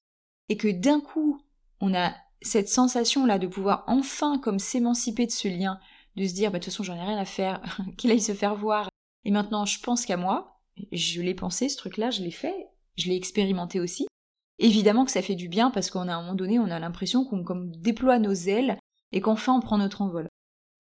et 0.50 0.58
que 0.58 0.68
d'un 0.68 1.00
coup, 1.00 1.40
on 1.80 1.94
a 1.94 2.14
cette 2.44 2.70
sensation-là 2.70 3.40
de 3.40 3.48
pouvoir 3.48 3.84
enfin 3.88 4.38
comme 4.38 4.60
s'émanciper 4.60 5.26
de 5.26 5.32
ce 5.32 5.48
lien, 5.48 5.80
de 6.16 6.26
se 6.26 6.34
dire, 6.34 6.52
bah, 6.52 6.60
de 6.60 6.64
toute 6.64 6.72
façon, 6.72 6.84
j'en 6.84 6.96
ai 6.96 7.02
rien 7.02 7.18
à 7.18 7.26
faire, 7.26 7.62
qu'il 7.98 8.12
aille 8.12 8.22
se 8.22 8.34
faire 8.34 8.56
voir, 8.56 8.90
et 9.26 9.32
maintenant 9.32 9.66
je 9.66 9.80
pense 9.80 10.06
qu'à 10.06 10.18
moi, 10.18 10.60
je 10.92 11.22
l'ai 11.22 11.36
pensé, 11.36 11.70
ce 11.70 11.78
truc-là, 11.78 12.10
je 12.10 12.22
l'ai 12.22 12.32
fait, 12.32 12.68
je 12.98 13.10
l'ai 13.10 13.16
expérimenté 13.16 13.80
aussi. 13.80 14.08
Évidemment 14.60 15.06
que 15.06 15.12
ça 15.12 15.22
fait 15.22 15.36
du 15.36 15.48
bien 15.48 15.72
parce 15.72 15.90
qu'à 15.90 16.00
un 16.00 16.22
moment 16.22 16.36
donné, 16.36 16.60
on 16.60 16.70
a 16.70 16.80
l'impression 16.80 17.26
qu'on 17.26 17.44
déploie 17.56 18.20
nos 18.20 18.34
ailes 18.34 18.78
et 19.12 19.22
qu'enfin 19.22 19.54
on 19.54 19.60
prend 19.60 19.78
notre 19.78 20.02
envol. 20.02 20.30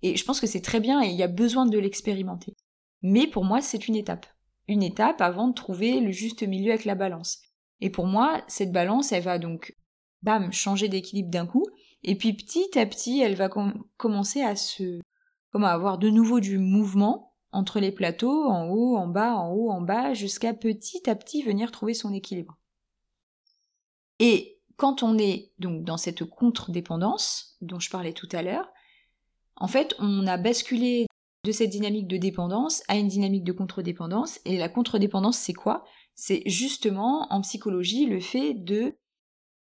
Et 0.01 0.15
je 0.15 0.25
pense 0.25 0.39
que 0.39 0.47
c'est 0.47 0.61
très 0.61 0.79
bien 0.79 1.01
et 1.01 1.07
il 1.07 1.15
y 1.15 1.23
a 1.23 1.27
besoin 1.27 1.65
de 1.65 1.79
l'expérimenter. 1.79 2.53
Mais 3.01 3.27
pour 3.27 3.45
moi, 3.45 3.61
c'est 3.61 3.87
une 3.87 3.95
étape. 3.95 4.25
Une 4.67 4.83
étape 4.83 5.21
avant 5.21 5.47
de 5.47 5.53
trouver 5.53 5.99
le 5.99 6.11
juste 6.11 6.43
milieu 6.43 6.71
avec 6.71 6.85
la 6.85 6.95
balance. 6.95 7.41
Et 7.81 7.89
pour 7.89 8.05
moi, 8.05 8.41
cette 8.47 8.71
balance, 8.71 9.11
elle 9.11 9.23
va 9.23 9.39
donc, 9.39 9.75
bam, 10.23 10.51
changer 10.51 10.89
d'équilibre 10.89 11.29
d'un 11.29 11.45
coup. 11.45 11.65
Et 12.03 12.15
puis 12.15 12.33
petit 12.33 12.77
à 12.77 12.85
petit, 12.85 13.21
elle 13.21 13.35
va 13.35 13.49
commencer 13.97 14.41
à 14.41 14.55
se, 14.55 14.99
comment, 15.51 15.67
avoir 15.67 15.97
de 15.97 16.09
nouveau 16.09 16.39
du 16.39 16.57
mouvement 16.57 17.33
entre 17.51 17.79
les 17.79 17.91
plateaux, 17.91 18.45
en 18.45 18.67
haut, 18.69 18.97
en 18.97 19.07
bas, 19.07 19.35
en 19.35 19.51
haut, 19.51 19.69
en 19.69 19.81
bas, 19.81 20.13
jusqu'à 20.13 20.53
petit 20.53 21.07
à 21.09 21.15
petit 21.15 21.43
venir 21.43 21.71
trouver 21.71 21.93
son 21.93 22.11
équilibre. 22.11 22.57
Et 24.19 24.59
quand 24.75 25.03
on 25.03 25.17
est 25.17 25.51
donc 25.59 25.83
dans 25.83 25.97
cette 25.97 26.25
contre-dépendance 26.25 27.57
dont 27.61 27.79
je 27.79 27.91
parlais 27.91 28.13
tout 28.13 28.29
à 28.31 28.41
l'heure, 28.41 28.67
en 29.55 29.67
fait, 29.67 29.95
on 29.99 30.25
a 30.25 30.37
basculé 30.37 31.05
de 31.45 31.51
cette 31.51 31.69
dynamique 31.69 32.07
de 32.07 32.17
dépendance 32.17 32.83
à 32.87 32.95
une 32.95 33.07
dynamique 33.07 33.43
de 33.43 33.51
contre-dépendance. 33.51 34.39
Et 34.45 34.57
la 34.57 34.69
contre-dépendance, 34.69 35.37
c'est 35.37 35.53
quoi? 35.53 35.83
C'est 36.15 36.41
justement 36.45 37.27
en 37.31 37.41
psychologie 37.41 38.05
le 38.05 38.19
fait 38.19 38.53
de, 38.53 38.97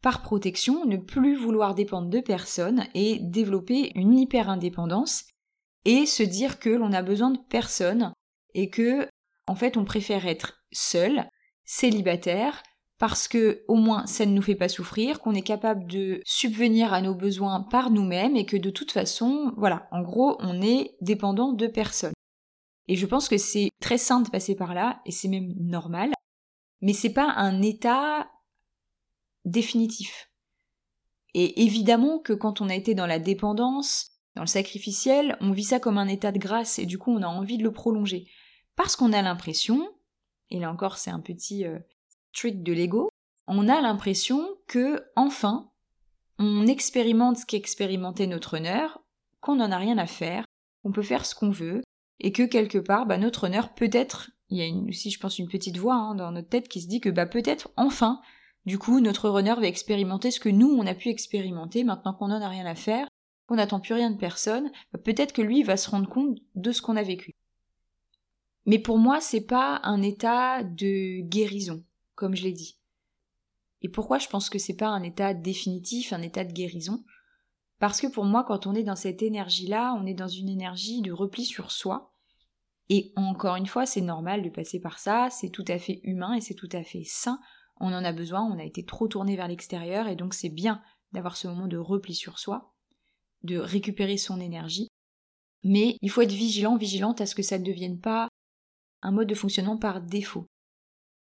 par 0.06 0.22
protection, 0.22 0.86
ne 0.86 0.98
plus 0.98 1.36
vouloir 1.36 1.74
dépendre 1.74 2.10
de 2.10 2.20
personne 2.20 2.86
et 2.94 3.18
développer 3.20 3.92
une 3.96 4.20
hyper-indépendance 4.20 5.24
et 5.84 6.06
se 6.06 6.22
dire 6.22 6.60
que 6.60 6.70
l'on 6.70 6.94
a 6.94 7.02
besoin 7.02 7.32
de 7.32 7.40
personne 7.50 8.14
et 8.54 8.70
que 8.70 9.08
en 9.48 9.56
fait 9.56 9.78
on 9.78 9.84
préfère 9.84 10.28
être 10.28 10.62
seul, 10.72 11.28
célibataire, 11.64 12.62
parce 13.00 13.28
que 13.28 13.64
au 13.68 13.78
moins 13.78 14.06
ça 14.06 14.28
ne 14.28 14.34
nous 14.34 14.44
fait 14.44 14.54
pas 14.54 14.70
souffrir, 14.70 15.22
qu'on 15.22 15.34
est 15.34 15.42
capable 15.42 15.88
de 15.88 16.22
subvenir 16.24 16.94
à 16.94 17.02
nos 17.02 17.16
besoins 17.16 17.62
par 17.62 17.90
nous-mêmes 17.90 18.36
et 18.36 18.46
que 18.46 18.58
de 18.58 18.70
toute 18.70 18.92
façon, 18.92 19.54
voilà, 19.58 19.88
en 19.92 20.04
gros, 20.04 20.38
on 20.40 20.62
est 20.62 20.98
dépendant 21.02 21.52
de 21.52 21.66
personne. 21.66 22.14
Et 22.88 22.96
je 22.96 23.08
pense 23.08 23.28
que 23.28 23.40
c'est 23.40 23.70
très 23.82 23.98
sain 23.98 24.22
de 24.22 24.30
passer 24.30 24.56
par 24.56 24.76
là, 24.76 25.02
et 25.08 25.12
c'est 25.12 25.30
même 25.30 25.52
normal, 25.58 26.12
mais 26.82 26.94
c'est 26.94 27.12
pas 27.12 27.34
un 27.38 27.64
état 27.64 28.30
définitif. 29.46 30.30
Et 31.34 31.64
évidemment 31.64 32.20
que 32.20 32.34
quand 32.34 32.62
on 32.62 32.70
a 32.70 32.76
été 32.76 32.96
dans 32.96 33.08
la 33.08 33.20
dépendance, 33.20 34.12
dans 34.36 34.42
le 34.42 34.48
sacrificiel, 34.48 35.38
on 35.42 35.52
vit 35.52 35.64
ça 35.64 35.80
comme 35.80 35.98
un 35.98 36.08
état 36.08 36.32
de 36.32 36.40
grâce, 36.40 36.80
et 36.80 36.86
du 36.86 36.98
coup 36.98 37.12
on 37.12 37.22
a 37.22 37.28
envie 37.28 37.58
de 37.58 37.64
le 37.64 37.72
prolonger. 37.72 38.28
Parce 38.76 38.96
qu'on 38.96 39.14
a 39.14 39.22
l'impression, 39.22 39.90
et 40.50 40.60
là 40.60 40.72
encore 40.72 40.98
c'est 40.98 41.12
un 41.12 41.20
petit 41.20 41.66
euh, 41.66 41.80
trick 42.34 42.64
de 42.64 42.74
l'ego, 42.74 43.10
on 43.48 43.70
a 43.70 43.82
l'impression 43.82 44.48
que, 44.68 45.04
enfin, 45.16 45.72
on 46.40 46.68
expérimente 46.68 47.38
ce 47.38 47.46
qu'expérimentait 47.46 48.28
notre 48.28 48.58
honneur, 48.58 49.02
qu'on 49.40 49.56
n'en 49.56 49.72
a 49.72 49.78
rien 49.78 49.98
à 49.98 50.08
faire, 50.08 50.46
qu'on 50.84 50.92
peut 50.92 51.04
faire 51.04 51.26
ce 51.26 51.36
qu'on 51.36 51.52
veut, 51.52 51.82
et 52.20 52.32
que 52.32 52.44
quelque 52.44 52.78
part, 52.78 53.06
bah, 53.06 53.18
notre 53.18 53.46
honneur 53.46 53.74
peut-être, 53.74 54.32
il 54.50 54.58
y 54.58 54.64
a 54.64 54.90
aussi 54.90 55.12
je 55.12 55.20
pense 55.20 55.40
une 55.40 55.48
petite 55.48 55.78
voix 55.78 55.96
hein, 55.96 56.16
dans 56.16 56.32
notre 56.32 56.50
tête 56.50 56.68
qui 56.68 56.82
se 56.82 56.88
dit 56.88 57.02
que 57.02 57.10
bah 57.10 57.26
peut-être 57.26 57.70
enfin, 57.78 58.22
du 58.66 58.80
coup, 58.80 59.00
notre 59.00 59.30
runner 59.30 59.56
va 59.56 59.68
expérimenter 59.68 60.32
ce 60.32 60.40
que 60.40 60.50
nous 60.50 60.70
on 60.70 60.88
a 60.88 60.96
pu 60.96 61.10
expérimenter 61.10 61.84
maintenant 61.84 62.14
qu'on 62.14 62.30
n'en 62.30 62.42
a 62.42 62.50
rien 62.50 62.66
à 62.66 62.76
faire, 62.76 63.08
qu'on 63.48 63.56
n'attend 63.56 63.80
plus 63.80 63.94
rien 63.94 64.12
de 64.12 64.18
personne, 64.18 64.72
bah, 64.92 65.00
peut-être 65.04 65.34
que 65.34 65.42
lui 65.42 65.64
va 65.64 65.78
se 65.78 65.90
rendre 65.90 66.10
compte 66.10 66.38
de 66.56 66.72
ce 66.72 66.82
qu'on 66.82 66.96
a 66.96 67.04
vécu. 67.04 67.34
Mais 68.66 68.80
pour 68.80 68.98
moi, 68.98 69.22
c'est 69.22 69.46
pas 69.46 69.80
un 69.84 70.02
état 70.02 70.64
de 70.64 71.22
guérison, 71.22 71.84
comme 72.16 72.36
je 72.36 72.44
l'ai 72.44 72.54
dit. 72.54 72.80
Et 73.84 73.90
pourquoi 73.90 74.18
je 74.18 74.28
pense 74.28 74.50
que 74.50 74.58
c'est 74.58 74.76
pas 74.76 74.88
un 74.88 75.04
état 75.04 75.36
définitif, 75.36 76.14
un 76.14 76.24
état 76.24 76.44
de 76.44 76.52
guérison? 76.52 77.04
Parce 77.78 78.02
que 78.02 78.08
pour 78.08 78.24
moi, 78.24 78.44
quand 78.48 78.66
on 78.66 78.74
est 78.74 78.84
dans 78.84 78.96
cette 78.96 79.22
énergie-là, 79.22 79.96
on 80.00 80.08
est 80.08 80.16
dans 80.16 80.28
une 80.28 80.50
énergie 80.50 81.02
de 81.02 81.12
repli 81.12 81.46
sur 81.46 81.72
soi. 81.72 82.12
Et 82.90 83.12
encore 83.16 83.58
une 83.58 83.68
fois, 83.68 83.86
c'est 83.86 84.02
normal 84.02 84.42
de 84.42 84.50
passer 84.50 84.80
par 84.80 84.98
ça, 84.98 85.30
c'est 85.30 85.50
tout 85.50 85.66
à 85.68 85.78
fait 85.78 86.00
humain 86.04 86.34
et 86.34 86.42
c'est 86.42 86.56
tout 86.56 86.70
à 86.72 86.84
fait 86.84 87.04
sain. 87.04 87.40
On 87.80 87.94
en 87.94 88.04
a 88.04 88.12
besoin, 88.12 88.44
on 88.44 88.60
a 88.60 88.64
été 88.64 88.86
trop 88.86 89.08
tourné 89.08 89.36
vers 89.36 89.48
l'extérieur 89.48 90.08
et 90.08 90.16
donc 90.16 90.34
c'est 90.34 90.50
bien 90.50 90.82
d'avoir 91.12 91.38
ce 91.38 91.48
moment 91.48 91.68
de 91.68 91.78
repli 91.78 92.14
sur 92.14 92.40
soi, 92.40 92.74
de 93.44 93.58
récupérer 93.58 94.18
son 94.18 94.40
énergie. 94.40 94.88
Mais 95.64 95.98
il 96.02 96.10
faut 96.10 96.22
être 96.22 96.32
vigilant, 96.32 96.78
vigilante 96.78 97.22
à 97.22 97.26
ce 97.26 97.36
que 97.36 97.44
ça 97.44 97.58
ne 97.58 97.66
devienne 97.66 98.00
pas 98.00 98.30
un 99.02 99.12
mode 99.12 99.28
de 99.28 99.36
fonctionnement 99.36 99.78
par 99.78 100.02
défaut. 100.02 100.48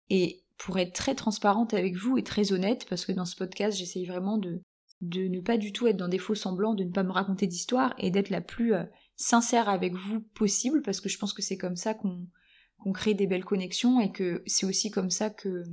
Et 0.09 0.45
pour 0.59 0.79
être 0.79 0.93
très 0.93 1.15
transparente 1.15 1.73
avec 1.73 1.97
vous 1.97 2.19
et 2.19 2.23
très 2.23 2.53
honnête, 2.53 2.87
parce 2.89 3.07
que 3.07 3.13
dans 3.13 3.25
ce 3.25 3.37
podcast, 3.37 3.79
j'essaye 3.79 4.05
vraiment 4.05 4.39
de, 4.39 4.61
ne 5.03 5.41
pas 5.41 5.57
du 5.57 5.73
tout 5.73 5.87
être 5.87 5.97
dans 5.97 6.09
des 6.09 6.19
faux 6.19 6.35
semblants, 6.35 6.75
de 6.75 6.85
ne 6.85 6.93
pas 6.93 7.03
me 7.03 7.13
raconter 7.13 7.47
d'histoire 7.47 7.95
et 7.99 8.11
d'être 8.11 8.31
la 8.31 8.43
plus 8.43 8.75
euh, 8.75 8.85
sincère 9.17 9.69
avec 9.69 9.95
vous 9.95 10.21
possible, 10.21 10.83
parce 10.83 11.01
que 11.01 11.09
je 11.09 11.19
pense 11.19 11.33
que 11.33 11.43
c'est 11.43 11.57
comme 11.57 11.77
ça 11.77 11.95
qu'on 11.95 12.93
crée 12.93 13.15
des 13.15 13.27
belles 13.27 13.45
connexions 13.45 14.01
et 14.01 14.13
que 14.13 14.43
c'est 14.47 14.67
aussi 14.67 14.91
comme 14.91 15.11
ça 15.11 15.31
que 15.31 15.65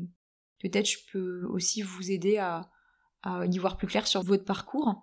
peut-être 0.60 0.90
je 0.90 0.98
peux 1.12 1.46
aussi 1.46 1.82
vous 1.82 2.12
aider 2.12 2.38
à, 2.38 2.70
y 3.46 3.58
voir 3.58 3.76
plus 3.76 3.88
clair 3.88 4.08
sur 4.08 4.24
votre 4.24 4.46
parcours. 4.46 4.96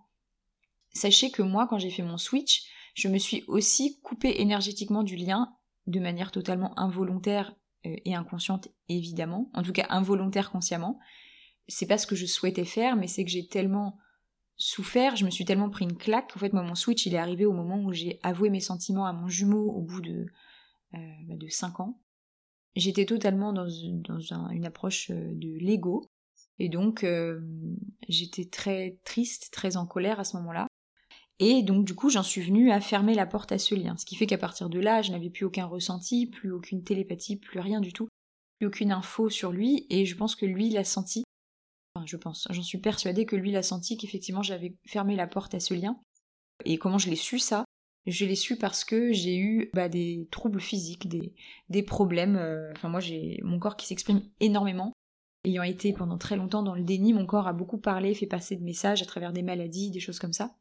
Sachez 0.93 1.31
que 1.31 1.43
moi, 1.43 1.67
quand 1.67 1.79
j'ai 1.79 1.91
fait 1.91 2.03
mon 2.03 2.17
switch, 2.17 2.65
je 2.95 3.09
me 3.09 3.19
suis 3.19 3.45
aussi 3.49 4.01
coupée 4.01 4.41
énergétiquement 4.41 5.03
du 5.03 5.17
lien 5.17 5.53
de 5.87 6.01
manière 6.01 6.31
totalement 6.31 6.79
involontaire 6.79 7.55
euh, 7.85 7.97
et 8.05 8.15
inconsciente 8.15 8.69
évidemment, 8.89 9.51
en 9.53 9.63
tout 9.63 9.73
cas 9.73 9.87
involontaire 9.91 10.51
consciemment. 10.51 10.99
C'est 11.69 11.87
pas 11.87 11.99
ce 11.99 12.07
que 12.07 12.17
je 12.17 12.25
souhaitais 12.25 12.65
faire, 12.65 12.97
mais 12.97 13.09
c'est 13.09 13.25
que 13.25 13.31
j'ai 13.31 13.47
tellement 13.47 13.99
souffert, 14.57 15.17
je 15.17 15.25
me 15.25 15.31
suis 15.31 15.45
tellement 15.45 15.69
pris 15.69 15.85
une 15.85 15.97
claque 15.97 16.33
qu'en 16.33 16.39
fait 16.39 16.53
moi 16.53 16.63
mon 16.63 16.77
switch 16.77 17.07
il 17.07 17.15
est 17.15 17.19
arrivé 17.19 17.45
au 17.45 17.53
moment 17.53 17.83
où 17.83 17.93
j'ai 17.93 18.21
avoué 18.23 18.51
mes 18.51 18.61
sentiments 18.61 19.05
à 19.05 19.13
mon 19.13 19.27
jumeau 19.27 19.73
au 19.73 19.83
bout 19.83 20.01
de 20.01 20.27
euh, 20.95 20.99
bah, 21.27 21.35
de 21.37 21.49
5 21.49 21.81
ans. 21.81 21.99
J'étais 22.77 23.07
totalement 23.07 23.53
dans, 23.53 23.69
une 23.69 24.67
approche 24.67 25.11
euh, 25.11 25.33
de 25.35 25.57
l'ego 25.59 26.05
et 26.59 26.69
donc 26.69 27.05
j'étais 28.09 28.45
très 28.45 28.99
triste, 29.05 29.51
très 29.51 29.77
en 29.77 29.87
colère 29.87 30.21
à 30.21 30.25
ce 30.25 30.37
moment-là. 30.37 30.69
Et 31.41 31.63
donc 31.63 31.85
du 31.85 31.95
coup 31.95 32.11
j'en 32.11 32.23
suis 32.23 32.43
venue 32.43 32.71
à 32.71 32.81
fermer 32.81 33.15
la 33.15 33.27
porte 33.27 33.51
à 33.53 33.59
ce 33.59 33.75
lien. 33.75 33.97
Ce 33.97 34.07
qui 34.07 34.15
fait 34.15 34.27
qu'à 34.27 34.39
partir 34.39 34.69
de 34.69 34.79
là, 34.79 35.03
je 35.03 35.11
n'avais 35.11 35.31
plus 35.31 35.45
aucun 35.45 35.67
ressenti, 35.67 36.27
plus 36.27 36.53
aucune 36.53 36.85
télépathie, 36.85 37.37
plus 37.37 37.59
rien 37.59 37.81
du 37.81 37.93
tout, 37.93 38.09
plus 38.59 38.69
aucune 38.69 38.93
info 38.93 39.31
sur 39.31 39.51
lui, 39.51 39.87
et 39.91 40.07
je 40.07 40.17
pense 40.17 40.37
que 40.37 40.47
lui 40.47 40.71
l'a 40.71 40.85
senti. 40.85 41.25
Enfin 41.95 42.07
je 42.07 42.17
pense, 42.17 42.47
j'en 42.51 42.63
suis 42.63 42.79
persuadée 42.79 43.27
que 43.27 43.37
lui 43.37 43.51
l'a 43.51 43.63
senti 43.63 43.97
qu'effectivement 43.97 44.43
j'avais 44.43 44.77
fermé 44.87 45.17
la 45.17 45.27
porte 45.27 45.55
à 45.55 45.61
ce 45.61 45.75
lien. 45.75 45.99
Et 46.65 46.79
comment 46.79 46.99
je 46.99 47.11
l'ai 47.11 47.17
su 47.17 47.41
ça? 47.41 47.64
Je 48.07 48.27
l'ai 48.27 48.35
su 48.35 48.57
parce 48.57 48.85
que 48.85 49.13
j'ai 49.13 49.39
eu 49.39 49.71
bah, 49.73 49.89
des 49.89 50.29
troubles 50.31 50.61
physiques, 50.61 51.09
des, 51.69 51.83
problèmes. 51.83 52.37
Euh, 52.37 52.71
enfin 52.73 52.89
moi 52.89 53.01
j'ai 53.01 53.41
mon 53.43 53.59
corps 53.59 53.77
qui 53.77 53.87
s'exprime 53.87 54.23
énormément. 54.41 54.93
Ayant 55.45 55.63
été 55.63 55.93
pendant 55.93 56.19
très 56.19 56.37
longtemps 56.37 56.63
dans 56.63 56.75
le 56.75 56.83
déni, 56.83 57.13
mon 57.13 57.27
corps 57.27 57.49
a 57.49 57.53
beaucoup 57.53 57.79
parlé, 57.79 58.15
fait 58.15 58.27
passer 58.27 58.57
de 58.57 58.65
messages 58.65 59.03
à 59.03 59.07
travers 59.07 59.33
des 59.33 59.43
maladies, 59.43 59.91
des 59.91 60.01
choses 60.01 60.19
comme 60.19 60.33
ça. 60.33 60.57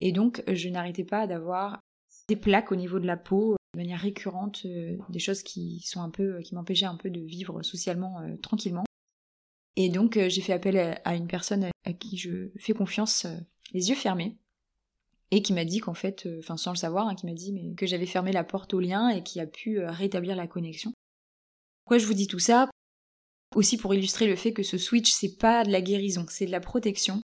Et 0.00 0.12
donc, 0.12 0.42
je 0.52 0.68
n'arrêtais 0.68 1.04
pas 1.04 1.26
d'avoir 1.26 1.80
des 2.28 2.36
plaques 2.36 2.72
au 2.72 2.76
niveau 2.76 2.98
de 2.98 3.06
la 3.06 3.16
peau 3.16 3.52
euh, 3.52 3.56
de 3.74 3.78
manière 3.78 4.00
récurrente, 4.00 4.62
euh, 4.64 4.96
des 5.10 5.20
choses 5.20 5.42
qui 5.42 5.80
sont 5.80 6.02
un 6.02 6.10
peu, 6.10 6.40
qui 6.40 6.54
m'empêchaient 6.54 6.86
un 6.86 6.96
peu 6.96 7.10
de 7.10 7.20
vivre 7.20 7.62
socialement 7.62 8.20
tranquillement. 8.42 8.84
Et 9.76 9.90
donc, 9.90 10.18
j'ai 10.28 10.40
fait 10.40 10.52
appel 10.52 11.00
à, 11.04 11.14
une 11.14 11.28
personne 11.28 11.68
à 11.84 11.92
qui 11.92 12.16
je 12.16 12.50
fais 12.58 12.72
confiance, 12.72 13.26
les 13.72 13.90
yeux 13.90 13.94
fermés, 13.94 14.38
et 15.30 15.42
qui 15.42 15.52
m'a 15.52 15.64
dit 15.64 15.78
qu'en 15.78 15.94
fait, 15.94 16.28
enfin 16.38 16.56
sans 16.56 16.70
le 16.70 16.76
savoir, 16.76 17.08
hein, 17.08 17.14
qui 17.14 17.26
m'a 17.26 17.34
dit 17.34 17.74
que 17.76 17.86
j'avais 17.86 18.06
fermé 18.06 18.32
la 18.32 18.44
porte 18.44 18.74
au 18.74 18.80
lien 18.80 19.08
et 19.08 19.22
qui 19.22 19.40
a 19.40 19.46
pu 19.46 19.80
rétablir 19.80 20.36
la 20.36 20.46
connexion. 20.46 20.92
Pourquoi 21.84 21.98
je 21.98 22.06
vous 22.06 22.14
dis 22.14 22.26
tout 22.26 22.38
ça? 22.38 22.70
Aussi 23.54 23.76
pour 23.76 23.94
illustrer 23.94 24.26
le 24.26 24.36
fait 24.36 24.52
que 24.52 24.62
ce 24.62 24.78
switch 24.78 25.12
c'est 25.12 25.36
pas 25.36 25.64
de 25.64 25.70
la 25.70 25.80
guérison, 25.80 26.26
c'est 26.28 26.46
de 26.46 26.50
la 26.50 26.60
protection 26.60 27.20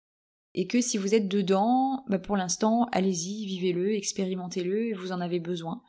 et 0.53 0.67
que 0.67 0.81
si 0.81 0.97
vous 0.97 1.15
êtes 1.15 1.27
dedans, 1.27 2.03
bah 2.07 2.19
pour 2.19 2.35
l'instant, 2.35 2.85
allez-y, 2.91 3.45
vivez-le, 3.45 3.93
expérimentez-le, 3.95 4.93
vous 4.95 5.11
en 5.11 5.21
avez 5.21 5.39
besoin. 5.39 5.81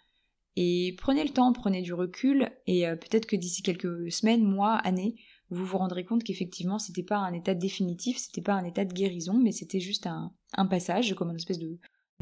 Et 0.54 0.94
prenez 0.98 1.24
le 1.24 1.30
temps, 1.30 1.52
prenez 1.52 1.82
du 1.82 1.94
recul, 1.94 2.50
et 2.66 2.86
euh, 2.86 2.94
peut-être 2.94 3.26
que 3.26 3.36
d'ici 3.36 3.62
quelques 3.62 4.12
semaines, 4.12 4.44
mois, 4.44 4.74
années, 4.76 5.16
vous 5.50 5.64
vous 5.64 5.78
rendrez 5.78 6.04
compte 6.04 6.22
qu'effectivement, 6.22 6.78
c'était 6.78 7.02
pas 7.02 7.16
un 7.16 7.32
état 7.32 7.54
définitif, 7.54 8.18
c'était 8.18 8.42
pas 8.42 8.54
un 8.54 8.64
état 8.64 8.84
de 8.84 8.92
guérison, 8.92 9.34
mais 9.34 9.52
c'était 9.52 9.80
juste 9.80 10.06
un, 10.06 10.32
passage, 10.66 11.14
comme 11.14 11.30
une 11.30 11.36
espèce 11.36 11.58
de, 11.58 11.78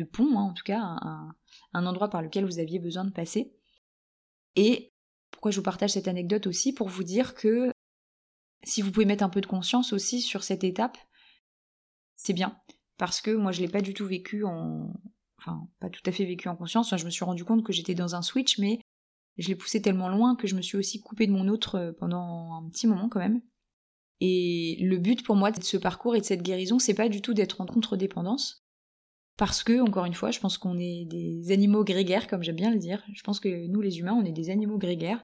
pont, 0.07 0.39
hein, 0.39 0.43
en 0.43 0.53
tout 0.53 0.65
cas, 0.65 0.81
un, 1.73 1.87
endroit 1.87 2.09
par 2.09 2.23
lequel 2.23 2.45
vous 2.45 2.59
aviez 2.59 2.79
besoin 2.79 3.05
de 3.05 3.13
passer. 3.13 3.53
Et 4.57 4.93
pourquoi 5.31 5.51
je 5.51 5.57
vous 5.57 5.63
partage 5.63 5.91
cette 5.91 6.09
anecdote 6.09 6.47
aussi 6.47 6.73
Pour 6.73 6.89
vous 6.89 7.05
dire 7.05 7.35
que 7.35 7.73
si 8.65 8.83
vous 8.83 8.91
pouvez 8.91 9.07
mettre 9.07 9.25
un 9.25 9.29
peu 9.29 9.41
de 9.41 9.47
conscience 9.47 9.93
aussi 9.93 10.21
sur 10.21 10.43
cette 10.43 10.65
étape, 10.65 10.99
c'est 12.17 12.33
bien. 12.33 12.59
Parce 12.99 13.21
que 13.21 13.31
moi, 13.31 13.53
je 13.53 13.61
l'ai 13.61 13.69
pas 13.69 13.81
du 13.81 13.95
tout 13.95 14.07
vécu 14.07 14.45
en. 14.45 14.93
Enfin, 15.39 15.67
pas 15.79 15.89
tout 15.89 16.03
à 16.05 16.13
fait 16.13 16.27
vécu 16.27 16.49
en 16.49 16.57
conscience. 16.57 16.95
je 16.95 17.05
me 17.05 17.11
suis 17.11 17.25
rendu 17.25 17.47
compte 17.47 17.65
que 17.65 17.73
j'étais 17.73 17.95
dans 17.95 18.15
un 18.15 18.21
switch, 18.21 18.59
mais 18.59 18.81
je 19.39 19.49
l'ai 19.49 19.57
poussé 19.57 19.81
tellement 19.81 20.11
loin 20.11 20.37
que 20.37 20.47
je 20.47 20.55
me 20.55 20.61
suis 20.61 20.77
aussi 20.77 21.01
coupée 21.01 21.27
de 21.27 21.33
mon 21.33 21.49
autre 21.49 21.77
euh, 21.77 21.93
pendant 21.93 22.53
un 22.55 22.69
petit 22.69 22.87
moment 22.87 23.09
quand 23.09 23.21
même. 23.21 23.41
Et 24.21 24.77
le 24.81 24.99
but 24.99 25.25
pour 25.25 25.35
moi 25.35 25.51
de 25.51 25.63
ce 25.63 25.79
parcours 25.79 26.15
et 26.15 26.21
de 26.21 26.27
cette 26.27 26.43
guérison, 26.43 26.79
c'est 26.79 26.95
pas 26.95 27.09
du 27.09 27.23
tout 27.23 27.33
d'être 27.33 27.61
en 27.63 27.67
contre-dépendance. 27.67 28.67
Parce 29.41 29.63
que, 29.65 29.81
encore 29.81 30.05
une 30.05 30.13
fois, 30.13 30.31
je 30.33 30.39
pense 30.39 30.59
qu'on 30.59 30.79
est 30.79 31.07
des 31.07 31.51
animaux 31.51 31.83
grégaires, 31.83 32.27
comme 32.27 32.43
j'aime 32.43 32.57
bien 32.57 32.71
le 32.71 32.79
dire. 32.79 33.03
Je 33.15 33.23
pense 33.23 33.41
que 33.41 33.69
nous, 33.69 33.81
les 33.81 33.99
humains, 33.99 34.13
on 34.13 34.27
est 34.27 34.33
des 34.33 34.51
animaux 34.51 34.77
grégaires. 34.77 35.23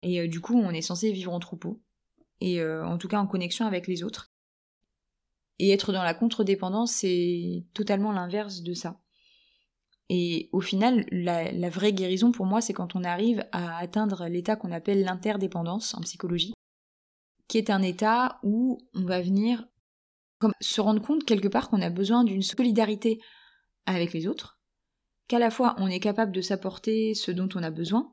Et 0.00 0.18
euh, 0.18 0.28
du 0.28 0.40
coup, 0.40 0.54
on 0.58 0.70
est 0.70 0.80
censé 0.80 1.12
vivre 1.12 1.30
en 1.30 1.40
troupeau. 1.40 1.78
Et 2.40 2.62
euh, 2.62 2.86
en 2.86 2.96
tout 2.96 3.06
cas 3.06 3.18
en 3.18 3.26
connexion 3.26 3.66
avec 3.66 3.86
les 3.86 4.02
autres. 4.02 4.32
Et 5.58 5.72
être 5.72 5.92
dans 5.92 6.02
la 6.02 6.14
contre-dépendance, 6.14 6.92
c'est 6.92 7.66
totalement 7.74 8.12
l'inverse 8.12 8.62
de 8.62 8.72
ça. 8.72 8.98
Et 10.08 10.48
au 10.52 10.62
final, 10.62 11.04
la, 11.12 11.68
vraie 11.68 11.92
guérison 11.92 12.32
pour 12.32 12.46
moi, 12.46 12.62
c'est 12.62 12.72
quand 12.72 12.96
on 12.96 13.04
arrive 13.04 13.46
à 13.52 13.76
atteindre 13.76 14.26
l'état 14.26 14.56
qu'on 14.56 14.72
appelle 14.72 15.04
l'interdépendance 15.04 15.92
en 15.92 16.00
psychologie, 16.00 16.54
qui 17.46 17.58
est 17.58 17.68
un 17.68 17.82
état 17.82 18.40
où 18.42 18.78
on 18.94 19.04
va 19.04 19.20
venir 19.20 19.68
se 20.62 20.80
rendre 20.80 21.02
compte 21.02 21.26
quelque 21.26 21.48
part 21.48 21.68
qu'on 21.68 21.82
a 21.82 21.90
besoin 21.90 22.24
d'une 22.24 22.40
solidarité 22.40 23.20
avec 23.86 24.12
les 24.12 24.26
autres, 24.26 24.60
qu'à 25.28 25.38
la 25.38 25.50
fois 25.50 25.74
on 25.78 25.86
est 25.86 26.00
capable 26.00 26.32
de 26.32 26.40
s'apporter 26.40 27.14
ce 27.14 27.30
dont 27.30 27.48
on 27.54 27.62
a 27.62 27.70
besoin, 27.70 28.12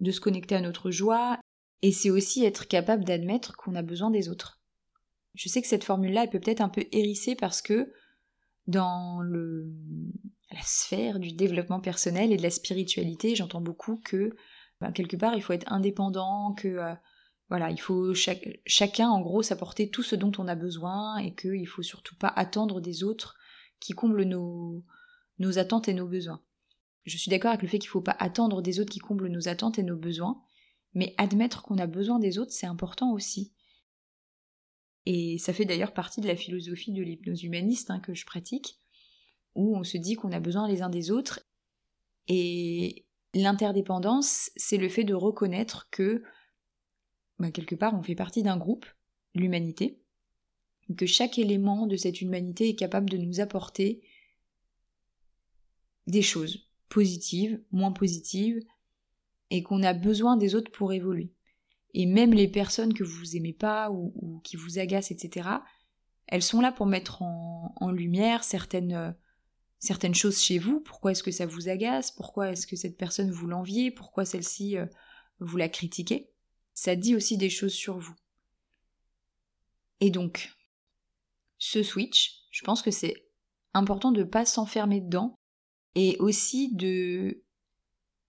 de 0.00 0.10
se 0.10 0.20
connecter 0.20 0.54
à 0.54 0.60
notre 0.60 0.90
joie, 0.90 1.38
et 1.82 1.92
c'est 1.92 2.10
aussi 2.10 2.44
être 2.44 2.68
capable 2.68 3.04
d'admettre 3.04 3.56
qu'on 3.56 3.74
a 3.74 3.82
besoin 3.82 4.10
des 4.10 4.28
autres. 4.28 4.60
Je 5.34 5.48
sais 5.48 5.62
que 5.62 5.68
cette 5.68 5.84
formule-là, 5.84 6.24
elle 6.24 6.30
peut 6.30 6.40
peut-être 6.40 6.60
un 6.60 6.68
peu 6.68 6.84
hérisser 6.92 7.36
parce 7.36 7.62
que 7.62 7.92
dans 8.66 9.20
le, 9.20 9.72
la 10.50 10.62
sphère 10.62 11.18
du 11.18 11.32
développement 11.32 11.80
personnel 11.80 12.32
et 12.32 12.36
de 12.36 12.42
la 12.42 12.50
spiritualité, 12.50 13.34
j'entends 13.34 13.60
beaucoup 13.60 14.00
que 14.04 14.36
ben, 14.80 14.92
quelque 14.92 15.16
part 15.16 15.34
il 15.34 15.42
faut 15.42 15.52
être 15.52 15.70
indépendant, 15.72 16.52
que 16.54 16.68
euh, 16.68 16.94
voilà, 17.48 17.70
il 17.70 17.80
faut 17.80 18.12
chacun 18.14 19.08
en 19.08 19.20
gros 19.20 19.42
s'apporter 19.42 19.90
tout 19.90 20.02
ce 20.02 20.14
dont 20.16 20.32
on 20.38 20.48
a 20.48 20.54
besoin 20.54 21.16
et 21.18 21.34
qu'il 21.34 21.66
faut 21.66 21.82
surtout 21.82 22.16
pas 22.16 22.28
attendre 22.28 22.80
des 22.80 23.02
autres 23.02 23.36
qui 23.80 23.92
comblent 23.92 24.22
nos, 24.22 24.84
nos 25.40 25.58
attentes 25.58 25.88
et 25.88 25.94
nos 25.94 26.06
besoins. 26.06 26.40
Je 27.04 27.16
suis 27.16 27.30
d'accord 27.30 27.50
avec 27.50 27.62
le 27.62 27.68
fait 27.68 27.78
qu'il 27.78 27.88
ne 27.88 27.92
faut 27.92 28.00
pas 28.00 28.16
attendre 28.18 28.62
des 28.62 28.78
autres 28.78 28.92
qui 28.92 29.00
comblent 29.00 29.26
nos 29.26 29.48
attentes 29.48 29.78
et 29.78 29.82
nos 29.82 29.96
besoins, 29.96 30.40
mais 30.94 31.14
admettre 31.18 31.62
qu'on 31.62 31.78
a 31.78 31.86
besoin 31.86 32.18
des 32.18 32.38
autres, 32.38 32.52
c'est 32.52 32.66
important 32.66 33.12
aussi. 33.12 33.52
Et 35.06 35.38
ça 35.38 35.52
fait 35.52 35.64
d'ailleurs 35.64 35.94
partie 35.94 36.20
de 36.20 36.28
la 36.28 36.36
philosophie 36.36 36.92
de 36.92 37.02
l'hypnose 37.02 37.42
humaniste 37.42 37.90
hein, 37.90 38.00
que 38.00 38.14
je 38.14 38.26
pratique, 38.26 38.78
où 39.54 39.76
on 39.76 39.82
se 39.82 39.96
dit 39.96 40.14
qu'on 40.14 40.30
a 40.30 40.40
besoin 40.40 40.68
les 40.68 40.82
uns 40.82 40.90
des 40.90 41.10
autres. 41.10 41.40
Et 42.28 43.06
l'interdépendance, 43.34 44.50
c'est 44.56 44.76
le 44.76 44.88
fait 44.88 45.04
de 45.04 45.14
reconnaître 45.14 45.88
que, 45.90 46.22
bah, 47.38 47.50
quelque 47.50 47.74
part, 47.74 47.94
on 47.94 48.02
fait 48.02 48.14
partie 48.14 48.42
d'un 48.42 48.58
groupe, 48.58 48.86
l'humanité, 49.34 50.02
que 50.96 51.06
chaque 51.06 51.38
élément 51.38 51.86
de 51.86 51.96
cette 51.96 52.20
humanité 52.20 52.68
est 52.68 52.74
capable 52.74 53.08
de 53.08 53.16
nous 53.16 53.40
apporter 53.40 54.02
des 56.10 56.22
choses 56.22 56.68
positives, 56.88 57.62
moins 57.70 57.92
positives, 57.92 58.60
et 59.50 59.62
qu'on 59.62 59.82
a 59.82 59.92
besoin 59.92 60.36
des 60.36 60.54
autres 60.54 60.70
pour 60.70 60.92
évoluer. 60.92 61.32
Et 61.94 62.06
même 62.06 62.32
les 62.32 62.48
personnes 62.48 62.94
que 62.94 63.04
vous 63.04 63.36
aimez 63.36 63.52
pas 63.52 63.90
ou, 63.90 64.40
qui 64.44 64.56
vous 64.56 64.78
agacent, 64.78 65.10
etc., 65.10 65.48
elles 66.26 66.42
sont 66.42 66.60
là 66.60 66.70
pour 66.70 66.86
mettre 66.86 67.22
en, 67.22 67.90
lumière 67.90 68.44
certaines, 68.44 68.92
euh, 68.92 69.10
certaines 69.80 70.14
choses 70.14 70.40
chez 70.40 70.58
vous. 70.58 70.80
Pourquoi 70.80 71.10
est-ce 71.10 71.24
que 71.24 71.32
ça 71.32 71.46
vous 71.46 71.68
agace? 71.68 72.12
Pourquoi 72.12 72.52
est-ce 72.52 72.68
que 72.68 72.76
cette 72.76 72.96
personne 72.96 73.32
vous 73.32 73.48
l'enviez? 73.48 73.90
Pourquoi 73.90 74.24
celle-ci 74.24 74.76
euh, 74.76 74.86
vous 75.40 75.56
la 75.56 75.68
critiquez? 75.68 76.30
Ça 76.72 76.94
dit 76.94 77.16
aussi 77.16 77.36
des 77.36 77.50
choses 77.50 77.72
sur 77.72 77.98
vous. 77.98 78.14
Et 79.98 80.10
donc, 80.10 80.56
ce 81.58 81.82
switch, 81.82 82.44
je 82.52 82.64
pense 82.64 82.80
que 82.80 82.92
c'est 82.92 83.26
important 83.74 84.12
de 84.12 84.20
ne 84.20 84.24
pas 84.24 84.46
s'enfermer 84.46 85.00
dedans 85.00 85.39
et 85.94 86.16
aussi 86.18 86.74
de 86.74 87.42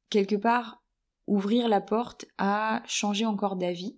quelque 0.09 0.35
part 0.35 0.83
ouvrir 1.27 1.67
la 1.67 1.81
porte 1.81 2.25
à 2.37 2.83
changer 2.87 3.25
encore 3.25 3.55
d'avis. 3.55 3.97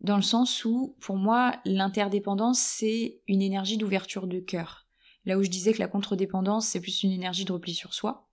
Dans 0.00 0.16
le 0.16 0.22
sens 0.22 0.64
où 0.64 0.96
pour 1.00 1.16
moi 1.16 1.60
l'interdépendance 1.64 2.60
c'est 2.60 3.20
une 3.26 3.42
énergie 3.42 3.78
d'ouverture 3.78 4.26
de 4.26 4.38
cœur. 4.38 4.86
Là 5.24 5.36
où 5.36 5.42
je 5.42 5.50
disais 5.50 5.72
que 5.72 5.80
la 5.80 5.88
contre-dépendance 5.88 6.68
c'est 6.68 6.80
plus 6.80 7.02
une 7.02 7.10
énergie 7.10 7.44
de 7.44 7.52
repli 7.52 7.74
sur 7.74 7.94
soi. 7.94 8.28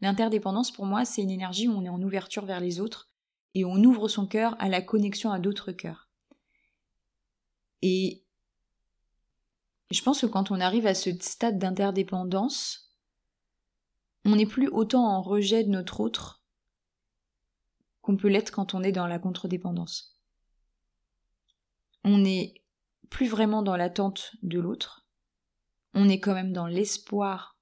L'interdépendance 0.00 0.72
pour 0.72 0.86
moi 0.86 1.04
c'est 1.04 1.22
une 1.22 1.30
énergie 1.30 1.68
où 1.68 1.72
on 1.72 1.84
est 1.84 1.88
en 1.88 2.02
ouverture 2.02 2.44
vers 2.44 2.60
les 2.60 2.80
autres 2.80 3.10
et 3.54 3.64
on 3.64 3.76
ouvre 3.76 4.08
son 4.08 4.26
cœur 4.26 4.56
à 4.58 4.68
la 4.68 4.82
connexion 4.82 5.30
à 5.30 5.38
d'autres 5.38 5.70
cœurs. 5.70 6.08
Et 7.82 8.24
je 9.90 10.02
pense 10.02 10.22
que 10.22 10.26
quand 10.26 10.50
on 10.50 10.60
arrive 10.60 10.86
à 10.86 10.94
ce 10.94 11.10
stade 11.20 11.58
d'interdépendance 11.58 12.83
on 14.24 14.36
n'est 14.36 14.46
plus 14.46 14.68
autant 14.68 15.06
en 15.06 15.22
rejet 15.22 15.64
de 15.64 15.70
notre 15.70 16.00
autre 16.00 16.42
qu'on 18.00 18.16
peut 18.16 18.28
l'être 18.28 18.50
quand 18.50 18.74
on 18.74 18.82
est 18.82 18.92
dans 18.92 19.06
la 19.06 19.18
contre-dépendance. 19.18 20.18
On 22.04 22.18
n'est 22.18 22.62
plus 23.10 23.28
vraiment 23.28 23.62
dans 23.62 23.76
l'attente 23.76 24.32
de 24.42 24.60
l'autre, 24.60 25.06
on 25.94 26.08
est 26.08 26.20
quand 26.20 26.34
même 26.34 26.52
dans 26.52 26.66
l'espoir 26.66 27.56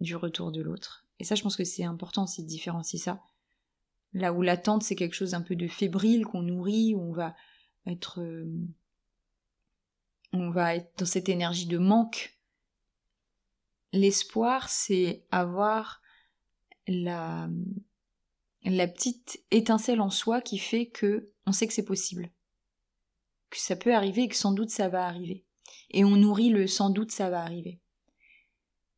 du 0.00 0.16
retour 0.16 0.52
de 0.52 0.62
l'autre. 0.62 1.06
Et 1.18 1.24
ça, 1.24 1.34
je 1.34 1.42
pense 1.42 1.56
que 1.56 1.64
c'est 1.64 1.84
important 1.84 2.24
aussi 2.24 2.42
de 2.42 2.48
différencier 2.48 2.98
ça. 2.98 3.22
Là 4.12 4.32
où 4.32 4.42
l'attente, 4.42 4.82
c'est 4.82 4.94
quelque 4.94 5.14
chose 5.14 5.34
un 5.34 5.42
peu 5.42 5.56
de 5.56 5.66
fébrile 5.66 6.24
qu'on 6.24 6.42
nourrit, 6.42 6.94
où 6.94 7.00
on 7.00 7.12
va 7.12 7.34
être. 7.86 8.20
Euh, 8.20 8.46
on 10.32 10.50
va 10.50 10.76
être 10.76 10.98
dans 10.98 11.06
cette 11.06 11.28
énergie 11.28 11.66
de 11.66 11.78
manque 11.78 12.35
L'espoir, 13.92 14.68
c'est 14.68 15.24
avoir 15.30 16.02
la, 16.86 17.48
petite 18.64 19.44
étincelle 19.50 20.00
en 20.00 20.10
soi 20.10 20.40
qui 20.40 20.58
fait 20.58 20.86
que 20.86 21.32
on 21.46 21.52
sait 21.52 21.66
que 21.66 21.72
c'est 21.72 21.84
possible. 21.84 22.30
Que 23.50 23.58
ça 23.58 23.76
peut 23.76 23.94
arriver 23.94 24.22
et 24.22 24.28
que 24.28 24.36
sans 24.36 24.52
doute 24.52 24.70
ça 24.70 24.88
va 24.88 25.06
arriver. 25.06 25.44
Et 25.90 26.04
on 26.04 26.16
nourrit 26.16 26.50
le 26.50 26.66
sans 26.66 26.90
doute 26.90 27.12
ça 27.12 27.30
va 27.30 27.42
arriver. 27.42 27.80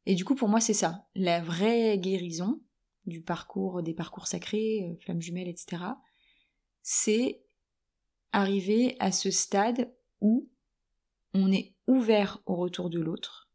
Et 0.06 0.14
du 0.14 0.24
coup, 0.24 0.34
pour 0.34 0.48
moi, 0.48 0.60
c'est 0.60 0.74
ça. 0.74 1.06
La 1.14 1.42
vraie 1.42 1.98
guérison 1.98 2.62
du 3.04 3.20
parcours, 3.20 3.82
des 3.82 3.92
parcours 3.92 4.26
sacrés, 4.26 4.88
euh, 4.88 4.96
flammes 5.00 5.20
jumelles, 5.20 5.48
etc., 5.48 5.82
c'est 6.82 7.42
arriver 8.32 8.96
à 9.00 9.12
ce 9.12 9.30
stade 9.30 9.92
où 10.20 10.48
on 11.34 11.52
est 11.52 11.74
ouvert 11.86 12.40
au 12.46 12.56
retour 12.56 12.88
de 12.88 13.00
l'autre, 13.00 13.47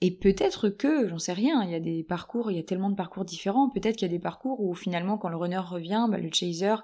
et 0.00 0.10
peut-être 0.10 0.70
que, 0.70 1.08
j'en 1.08 1.18
sais 1.18 1.34
rien, 1.34 1.62
il 1.62 1.70
y 1.70 1.74
a 1.74 1.80
des 1.80 2.02
parcours, 2.02 2.50
il 2.50 2.56
y 2.56 2.60
a 2.60 2.62
tellement 2.62 2.88
de 2.88 2.94
parcours 2.94 3.24
différents, 3.24 3.68
peut-être 3.68 3.96
qu'il 3.96 4.08
y 4.08 4.10
a 4.10 4.16
des 4.16 4.22
parcours 4.22 4.60
où 4.60 4.74
finalement 4.74 5.18
quand 5.18 5.28
le 5.28 5.36
runner 5.36 5.58
revient, 5.58 6.06
bah, 6.10 6.16
le 6.16 6.32
chaser 6.32 6.76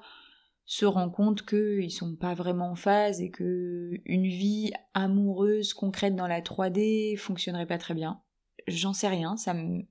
se 0.66 0.84
rend 0.84 1.08
compte 1.08 1.46
qu'ils 1.46 1.92
sont 1.92 2.14
pas 2.16 2.34
vraiment 2.34 2.72
en 2.72 2.74
phase 2.74 3.22
et 3.22 3.30
que 3.30 3.92
une 4.04 4.26
vie 4.26 4.72
amoureuse 4.94 5.72
concrète 5.72 6.16
dans 6.16 6.26
la 6.26 6.42
3D 6.42 7.16
fonctionnerait 7.16 7.66
pas 7.66 7.78
très 7.78 7.94
bien. 7.94 8.20
J'en 8.66 8.92
sais 8.92 9.08
rien, 9.08 9.36
ça 9.36 9.54
me, 9.54 9.84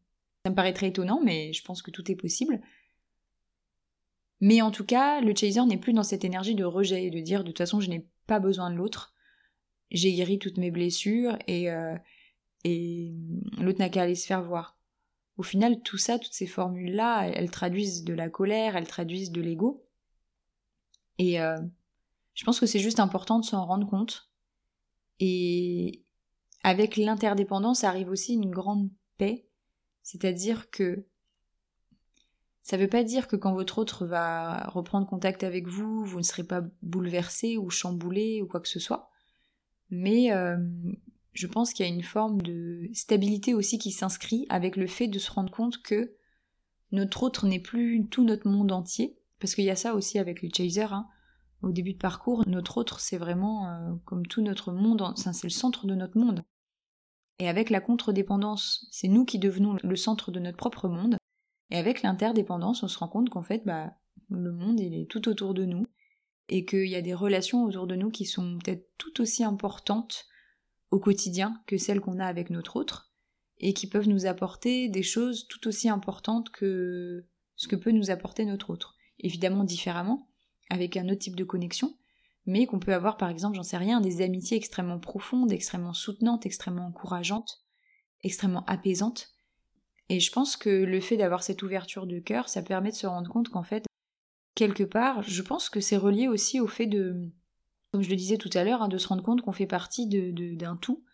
paraît 0.56 0.74
très 0.74 0.90
étonnant, 0.90 1.22
mais 1.24 1.52
je 1.54 1.64
pense 1.64 1.82
que 1.82 1.92
tout 1.92 2.12
est 2.12 2.16
possible. 2.16 2.62
Mais 4.42 4.62
en 4.62 4.70
tout 4.70 4.86
cas, 4.86 5.22
le 5.22 5.34
chaser 5.34 5.66
n'est 5.66 5.78
plus 5.78 5.94
dans 5.94 6.04
cette 6.04 6.26
énergie 6.26 6.56
de 6.56 6.66
rejet 6.66 7.06
et 7.06 7.10
de 7.10 7.22
dire 7.22 7.40
de 7.42 7.48
toute 7.48 7.58
façon 7.58 7.80
je 7.80 7.90
n'ai 7.90 8.08
pas 8.28 8.40
besoin 8.40 8.70
de 8.70 8.76
l'autre, 8.76 9.16
j'ai 9.90 10.14
guéri 10.14 10.38
toutes 10.38 10.58
mes 10.58 10.72
blessures 10.72 11.40
et, 11.48 11.72
euh, 11.72 11.96
et 12.68 13.14
l'autre 13.60 13.78
n'a 13.78 13.90
qu'à 13.90 14.02
aller 14.02 14.16
se 14.16 14.26
faire 14.26 14.42
voir. 14.42 14.76
Au 15.38 15.44
final, 15.44 15.84
tout 15.84 16.00
ça, 16.00 16.18
toutes 16.18 16.34
ces 16.34 16.48
formules-là, 16.48 17.28
elles, 17.28 17.52
traduisent 17.52 18.04
de 18.04 18.14
la 18.16 18.28
colère, 18.28 18.76
elles 18.76 18.88
traduisent 18.88 19.32
de 19.32 19.40
l'ego. 19.40 19.86
Et 21.20 21.40
euh, 21.40 21.60
je 22.34 22.44
pense 22.44 22.60
que 22.60 22.66
c'est 22.66 22.80
juste 22.80 23.00
important 23.00 23.38
de 23.38 23.46
s'en 23.46 23.64
rendre 23.68 23.88
compte. 23.88 24.32
Et 25.20 26.04
avec 26.64 26.98
l'interdépendance 26.98 27.84
arrive 27.84 28.10
aussi 28.10 28.34
une 28.34 28.50
grande 28.50 28.90
paix, 29.20 29.48
c'est-à-dire 30.02 30.72
que 30.72 31.06
ça 32.64 32.78
ne 32.78 32.82
veut 32.82 32.90
pas 32.90 33.04
dire 33.04 33.28
que 33.28 33.36
quand 33.36 33.54
votre 33.54 33.78
autre 33.78 34.08
va 34.08 34.66
reprendre 34.70 35.06
contact 35.06 35.44
avec 35.44 35.68
vous, 35.68 36.04
vous 36.04 36.18
ne 36.18 36.24
serez 36.24 36.44
pas 36.44 36.64
bouleversé 36.82 37.58
ou 37.58 37.70
chamboulé 37.70 38.42
ou 38.42 38.48
quoi 38.48 38.60
que 38.60 38.68
ce 38.68 38.80
soit, 38.80 39.12
mais 39.92 40.32
euh, 40.32 40.58
je 41.36 41.48
pense 41.48 41.74
qu'il 41.74 41.86
y 41.86 41.90
a 41.90 41.94
une 41.94 42.02
forme 42.02 42.42
de 42.42 42.90
stabilité 42.94 43.54
aussi 43.54 43.78
qui 43.78 43.92
s'inscrit 43.92 44.46
avec 44.50 44.78
le 44.78 44.88
fait 44.88 45.08
de 45.08 45.20
se 45.20 45.30
rendre 45.30 45.52
compte 45.52 45.82
que 45.82 46.16
notre 46.92 47.24
autre 47.24 47.46
n'est 47.46 47.60
plus 47.60 48.08
tout 48.08 48.24
notre 48.24 48.48
monde 48.48 48.72
entier, 48.72 49.20
parce 49.40 49.54
qu'il 49.54 49.66
y 49.66 49.70
a 49.70 49.76
ça 49.76 49.96
aussi 49.96 50.18
avec 50.18 50.42
les 50.42 50.50
chasers. 50.50 50.94
Hein. 50.94 51.08
Au 51.62 51.72
début 51.72 51.94
de 51.94 52.00
parcours, 52.00 52.44
notre 52.48 52.78
autre, 52.78 53.02
c'est 53.02 53.18
vraiment 53.18 53.68
euh, 53.68 53.96
comme 54.06 54.26
tout 54.26 54.42
notre 54.42 54.72
monde, 54.72 55.14
c'est 55.18 55.44
le 55.44 55.50
centre 55.50 55.86
de 55.86 55.94
notre 55.94 56.18
monde. 56.18 56.42
Et 57.40 57.50
avec 57.50 57.70
la 57.70 57.82
contre-dépendance, 57.82 58.88
c'est 58.92 59.10
nous 59.10 59.26
qui 59.26 59.38
devenons 59.38 59.76
le 59.84 59.96
centre 59.98 60.32
de 60.32 60.40
notre 60.40 60.58
propre 60.58 60.88
monde. 60.88 61.18
Et 61.70 61.78
avec 61.78 62.02
l'interdépendance, 62.02 62.82
on 62.84 62.88
se 62.88 62.98
rend 62.98 63.10
compte 63.10 63.30
qu'en 63.30 63.42
fait, 63.42 63.64
bah, 63.66 63.92
le 64.30 64.54
monde, 64.54 64.80
il 64.80 64.94
est 64.94 65.10
tout 65.12 65.28
autour 65.28 65.54
de 65.54 65.66
nous, 65.66 65.86
et 66.48 66.64
qu'il 66.64 66.88
y 66.88 66.96
a 66.96 67.02
des 67.02 67.14
relations 67.14 67.66
autour 67.66 67.88
de 67.88 67.96
nous 67.96 68.10
qui 68.10 68.24
sont 68.24 68.58
peut-être 68.64 68.88
tout 68.98 69.20
aussi 69.20 69.44
importantes 69.44 70.28
au 70.92 71.00
quotidien 71.00 71.62
que 71.68 71.78
celles 71.78 72.02
qu'on 72.02 72.20
a 72.20 72.26
avec 72.26 72.50
notre 72.50 72.76
autre, 72.76 73.12
et 73.60 73.74
qui 73.74 73.88
peuvent 73.88 74.10
nous 74.10 74.26
apporter 74.26 74.90
des 74.90 75.04
choses 75.04 75.48
tout 75.48 75.68
aussi 75.68 75.90
importantes 75.90 76.50
que 76.50 77.26
ce 77.56 77.68
que 77.68 77.76
peut 77.76 77.92
nous 77.92 78.12
apporter 78.12 78.46
notre 78.46 78.70
autre. 78.70 78.96
Évidemment 79.20 79.64
différemment, 79.64 80.30
avec 80.70 80.98
un 80.98 81.08
autre 81.10 81.20
type 81.20 81.36
de 81.36 81.44
connexion, 81.44 81.98
mais 82.46 82.66
qu'on 82.66 82.80
peut 82.80 82.94
avoir 82.94 83.18
par 83.18 83.30
exemple, 83.30 83.56
j'en 83.56 83.64
sais 83.64 83.78
rien, 83.78 84.02
des 84.02 84.22
amitiés 84.22 84.58
extrêmement 84.58 85.00
profondes, 85.00 85.52
extrêmement 85.52 85.94
soutenantes, 85.94 86.46
extrêmement 86.46 86.88
encourageantes, 86.88 87.64
extrêmement 88.24 88.66
apaisantes. 88.66 89.30
Et 90.10 90.20
je 90.20 90.32
pense 90.32 90.58
que 90.58 90.70
le 90.70 91.00
fait 91.00 91.18
d'avoir 91.18 91.44
cette 91.44 91.64
ouverture 91.64 92.06
de 92.06 92.20
cœur, 92.20 92.50
ça 92.50 92.62
permet 92.62 92.92
de 92.92 92.96
se 92.96 93.08
rendre 93.08 93.32
compte 93.32 93.50
qu'en 93.50 93.64
fait, 93.64 93.86
quelque 94.54 94.84
part, 94.84 95.24
je 95.24 95.42
pense 95.42 95.70
que 95.70 95.80
c'est 95.80 95.98
relié 95.98 96.28
aussi 96.28 96.60
au 96.60 96.68
fait 96.68 96.86
de 96.86 97.32
comme 97.96 98.04
je 98.04 98.10
le 98.10 98.18
disais 98.18 98.36
tout 98.36 98.50
à 98.56 98.66
l'heure, 98.66 98.82
hein, 98.82 98.90
de 98.90 98.98
se 98.98 99.08
rendre 99.08 99.24
compte 99.24 99.42
qu'on 99.42 99.54
fait 99.54 99.68
partie 99.68 100.06
d'un 100.06 100.76
tout 100.76 101.06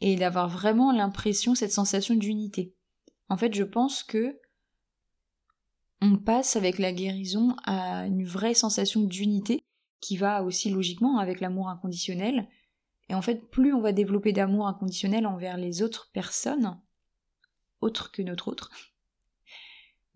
et 0.00 0.16
d'avoir 0.16 0.48
vraiment 0.48 0.90
l'impression, 0.90 1.54
cette 1.54 1.72
sensation 1.72 2.14
d'unité. 2.14 2.74
En 3.28 3.36
fait, 3.36 3.52
je 3.52 3.64
pense 3.64 4.02
que 4.02 4.40
on 6.00 6.16
passe 6.16 6.56
avec 6.56 6.78
la 6.78 6.90
guérison 6.90 7.54
à 7.64 8.06
une 8.06 8.24
vraie 8.24 8.54
sensation 8.54 9.02
d'unité 9.02 9.62
qui 10.00 10.16
va 10.16 10.42
aussi 10.42 10.70
logiquement 10.70 11.18
avec 11.18 11.40
l'amour 11.40 11.68
inconditionnel. 11.68 12.48
Et 13.10 13.14
en 13.14 13.20
fait, 13.20 13.50
plus 13.50 13.74
on 13.74 13.82
va 13.82 13.92
développer 13.92 14.32
d'amour 14.32 14.66
inconditionnel 14.66 15.26
envers 15.26 15.58
les 15.58 15.82
autres 15.82 16.08
personnes, 16.14 16.80
autres 17.82 18.10
que 18.10 18.22
notre 18.22 18.48
autre, 18.48 18.70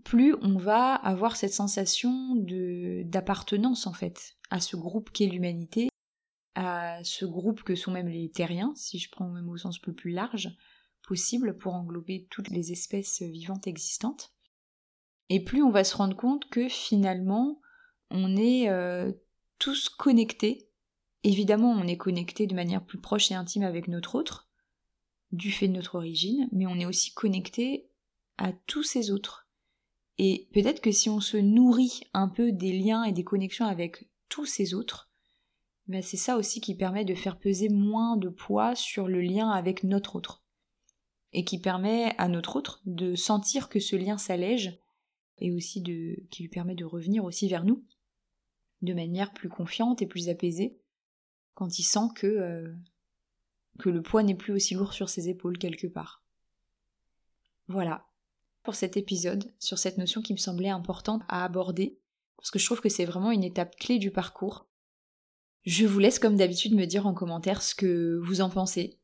plus 0.03 0.35
on 0.41 0.57
va 0.57 0.95
avoir 0.95 1.37
cette 1.37 1.53
sensation 1.53 2.37
d'appartenance 3.05 3.87
en 3.87 3.93
fait 3.93 4.39
à 4.49 4.61
ce 4.61 4.77
groupe 4.77 5.11
qu'est 5.11 5.27
l'humanité 5.27 5.91
à 6.57 7.05
ce 7.05 7.27
groupe 7.27 7.63
que 7.63 7.75
sont 7.75 7.93
même 7.93 8.09
les 8.09 8.31
terriens, 8.31 8.73
si 8.75 8.99
je 8.99 9.11
prends 9.11 9.29
même 9.29 9.49
au 9.51 9.59
sens 9.59 9.79
plus, 9.79 9.93
plus 9.93 10.11
large, 10.11 10.57
possible 11.07 11.59
pour 11.59 11.75
englober 11.75 12.27
toutes 12.31 12.49
les 12.49 12.73
espèces 12.73 13.21
vivantes 13.23 13.67
existantes. 13.67 14.33
Et 15.29 15.45
plus 15.45 15.63
on 15.63 15.71
va 15.71 15.85
se 15.85 15.95
rendre 15.95 16.17
compte 16.17 16.49
que 16.49 16.69
finalement, 16.69 17.61
on 18.11 18.37
est 18.37 18.71
euh, 18.71 19.13
tous 19.59 19.91
connectés. 19.91 20.71
Évidemment, 21.25 21.73
on 21.73 21.87
est 21.87 21.99
connectés 21.99 22.47
de 22.47 22.55
manière 22.55 22.85
plus 22.85 23.01
proche 23.01 23.31
et 23.31 23.35
intime 23.35 23.65
avec 23.65 23.87
notre 23.87 24.15
autre, 24.15 24.49
du 25.33 25.53
fait 25.53 25.69
de 25.69 25.75
notre 25.75 25.97
origine, 25.97 26.49
mais 26.53 26.67
on 26.67 26.79
est 26.79 26.87
aussi 26.87 27.13
connectés 27.13 27.91
à 28.39 28.53
tous 28.53 28.83
ces 28.83 29.11
autres. 29.11 29.47
Et 30.17 30.49
peut-être 30.55 30.81
que 30.81 30.93
si 30.93 31.11
on 31.11 31.21
se 31.21 31.37
nourrit 31.37 32.01
un 32.15 32.29
peu 32.29 32.51
des 32.51 32.73
liens 32.73 33.05
et 33.05 33.13
des 33.13 33.25
connexions 33.25 33.67
avec 33.67 34.09
tous 34.31 34.47
ces 34.47 34.73
autres, 34.73 35.11
ben 35.89 36.03
c'est 36.03 36.17
ça 36.17 36.37
aussi 36.37 36.61
qui 36.61 36.75
permet 36.75 37.05
de 37.05 37.15
faire 37.15 37.39
peser 37.39 37.69
moins 37.69 38.17
de 38.17 38.29
poids 38.29 38.75
sur 38.75 39.09
le 39.09 39.21
lien 39.21 39.51
avec 39.51 39.85
notre 39.85 40.17
autre. 40.17 40.43
Et 41.33 41.45
qui 41.45 41.61
permet 41.61 42.15
à 42.19 42.29
notre 42.29 42.57
autre 42.57 42.81
de 42.87 43.15
sentir 43.15 43.69
que 43.69 43.81
ce 43.81 43.95
lien 43.97 44.19
s'allège 44.19 44.79
et 45.39 45.53
aussi 45.53 45.83
de, 45.83 46.25
qui 46.31 46.43
lui 46.43 46.49
permet 46.49 46.75
de 46.75 46.85
revenir 46.85 47.25
aussi 47.25 47.49
vers 47.49 47.65
nous 47.65 47.85
de 48.83 48.95
manière 48.95 49.33
plus 49.33 49.49
confiante 49.49 50.03
et 50.03 50.07
plus 50.07 50.29
apaisée 50.29 50.79
quand 51.55 51.79
il 51.79 51.83
sent 51.83 52.09
que, 52.15 52.27
euh, 52.27 52.75
que 53.79 53.89
le 53.89 54.03
poids 54.03 54.23
n'est 54.23 54.35
plus 54.35 54.53
aussi 54.53 54.75
lourd 54.75 54.93
sur 54.93 55.09
ses 55.09 55.29
épaules 55.29 55.59
quelque 55.59 55.87
part. 55.87 56.23
Voilà 57.69 58.07
pour 58.63 58.75
cet 58.75 58.97
épisode 58.97 59.53
sur 59.59 59.79
cette 59.79 59.99
notion 59.99 60.23
qui 60.23 60.33
me 60.33 60.39
semblait 60.39 60.69
importante 60.69 61.23
à 61.29 61.45
aborder 61.45 61.99
parce 62.37 62.51
que 62.51 62.59
je 62.59 62.67
trouve 62.67 62.81
que 62.81 62.89
c'est 62.89 63.05
vraiment 63.05 63.31
une 63.31 63.45
étape 63.45 63.77
clé 63.77 63.99
du 63.99 64.11
parcours. 64.11 64.69
Je 65.67 65.85
vous 65.85 65.99
laisse 65.99 66.21
comme 66.21 66.37
d'habitude 66.37 66.77
me 66.77 66.85
dire 66.85 67.09
en 67.09 67.13
commentaire 67.13 67.61
ce 67.61 67.75
que 67.75 68.21
vous 68.23 68.41
en 68.41 68.49
pensez, 68.49 69.01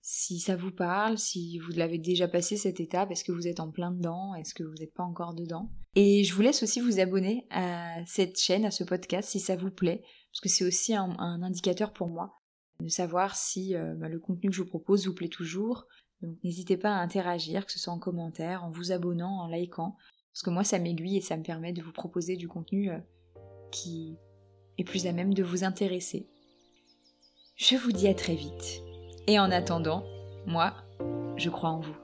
si 0.00 0.38
ça 0.38 0.54
vous 0.54 0.70
parle, 0.70 1.18
si 1.18 1.58
vous 1.58 1.72
l'avez 1.72 1.98
déjà 1.98 2.28
passé 2.28 2.56
cette 2.56 2.78
étape, 2.78 3.10
est-ce 3.10 3.24
que 3.24 3.32
vous 3.32 3.48
êtes 3.48 3.58
en 3.58 3.72
plein 3.72 3.90
dedans, 3.90 4.32
est-ce 4.36 4.54
que 4.54 4.62
vous 4.62 4.74
n'êtes 4.74 4.94
pas 4.94 5.02
encore 5.02 5.34
dedans? 5.34 5.72
Et 5.96 6.22
je 6.22 6.32
vous 6.32 6.42
laisse 6.42 6.62
aussi 6.62 6.80
vous 6.80 7.00
abonner 7.00 7.48
à 7.50 7.96
cette 8.06 8.38
chaîne, 8.38 8.64
à 8.64 8.70
ce 8.70 8.84
podcast, 8.84 9.30
si 9.30 9.40
ça 9.40 9.56
vous 9.56 9.72
plaît, 9.72 10.04
parce 10.30 10.40
que 10.40 10.48
c'est 10.48 10.64
aussi 10.64 10.94
un, 10.94 11.16
indicateur 11.18 11.92
pour 11.92 12.08
moi 12.08 12.38
de 12.78 12.88
savoir 12.88 13.34
si 13.34 13.74
euh, 13.74 13.94
bah, 13.94 14.08
le 14.08 14.20
contenu 14.20 14.50
que 14.50 14.54
je 14.54 14.62
vous 14.62 14.68
propose 14.68 15.08
vous 15.08 15.14
plaît 15.14 15.28
toujours. 15.28 15.86
Donc 16.22 16.36
n'hésitez 16.44 16.76
pas 16.76 16.94
à 16.94 17.00
interagir, 17.00 17.66
que 17.66 17.72
ce 17.72 17.80
soit 17.80 17.92
en 17.92 17.98
commentaire, 17.98 18.62
en 18.62 18.70
vous 18.70 18.92
abonnant, 18.92 19.40
en 19.40 19.48
likant, 19.48 19.96
parce 20.32 20.44
que 20.44 20.50
moi 20.50 20.62
ça 20.62 20.78
m'aiguille 20.78 21.16
et 21.16 21.22
ça 21.22 21.36
me 21.36 21.42
permet 21.42 21.72
de 21.72 21.82
vous 21.82 21.92
proposer 21.92 22.36
du 22.36 22.46
contenu 22.46 22.90
euh, 22.90 22.98
qui 23.72 24.16
est 24.78 24.84
plus 24.84 25.06
à 25.06 25.12
même 25.12 25.34
de 25.34 25.42
vous 25.42 25.64
intéresser. 25.64 26.26
Je 27.56 27.76
vous 27.76 27.92
dis 27.92 28.08
à 28.08 28.14
très 28.14 28.34
vite. 28.34 28.82
Et 29.26 29.38
en 29.38 29.50
attendant, 29.50 30.04
moi, 30.46 30.74
je 31.36 31.50
crois 31.50 31.70
en 31.70 31.80
vous. 31.80 32.03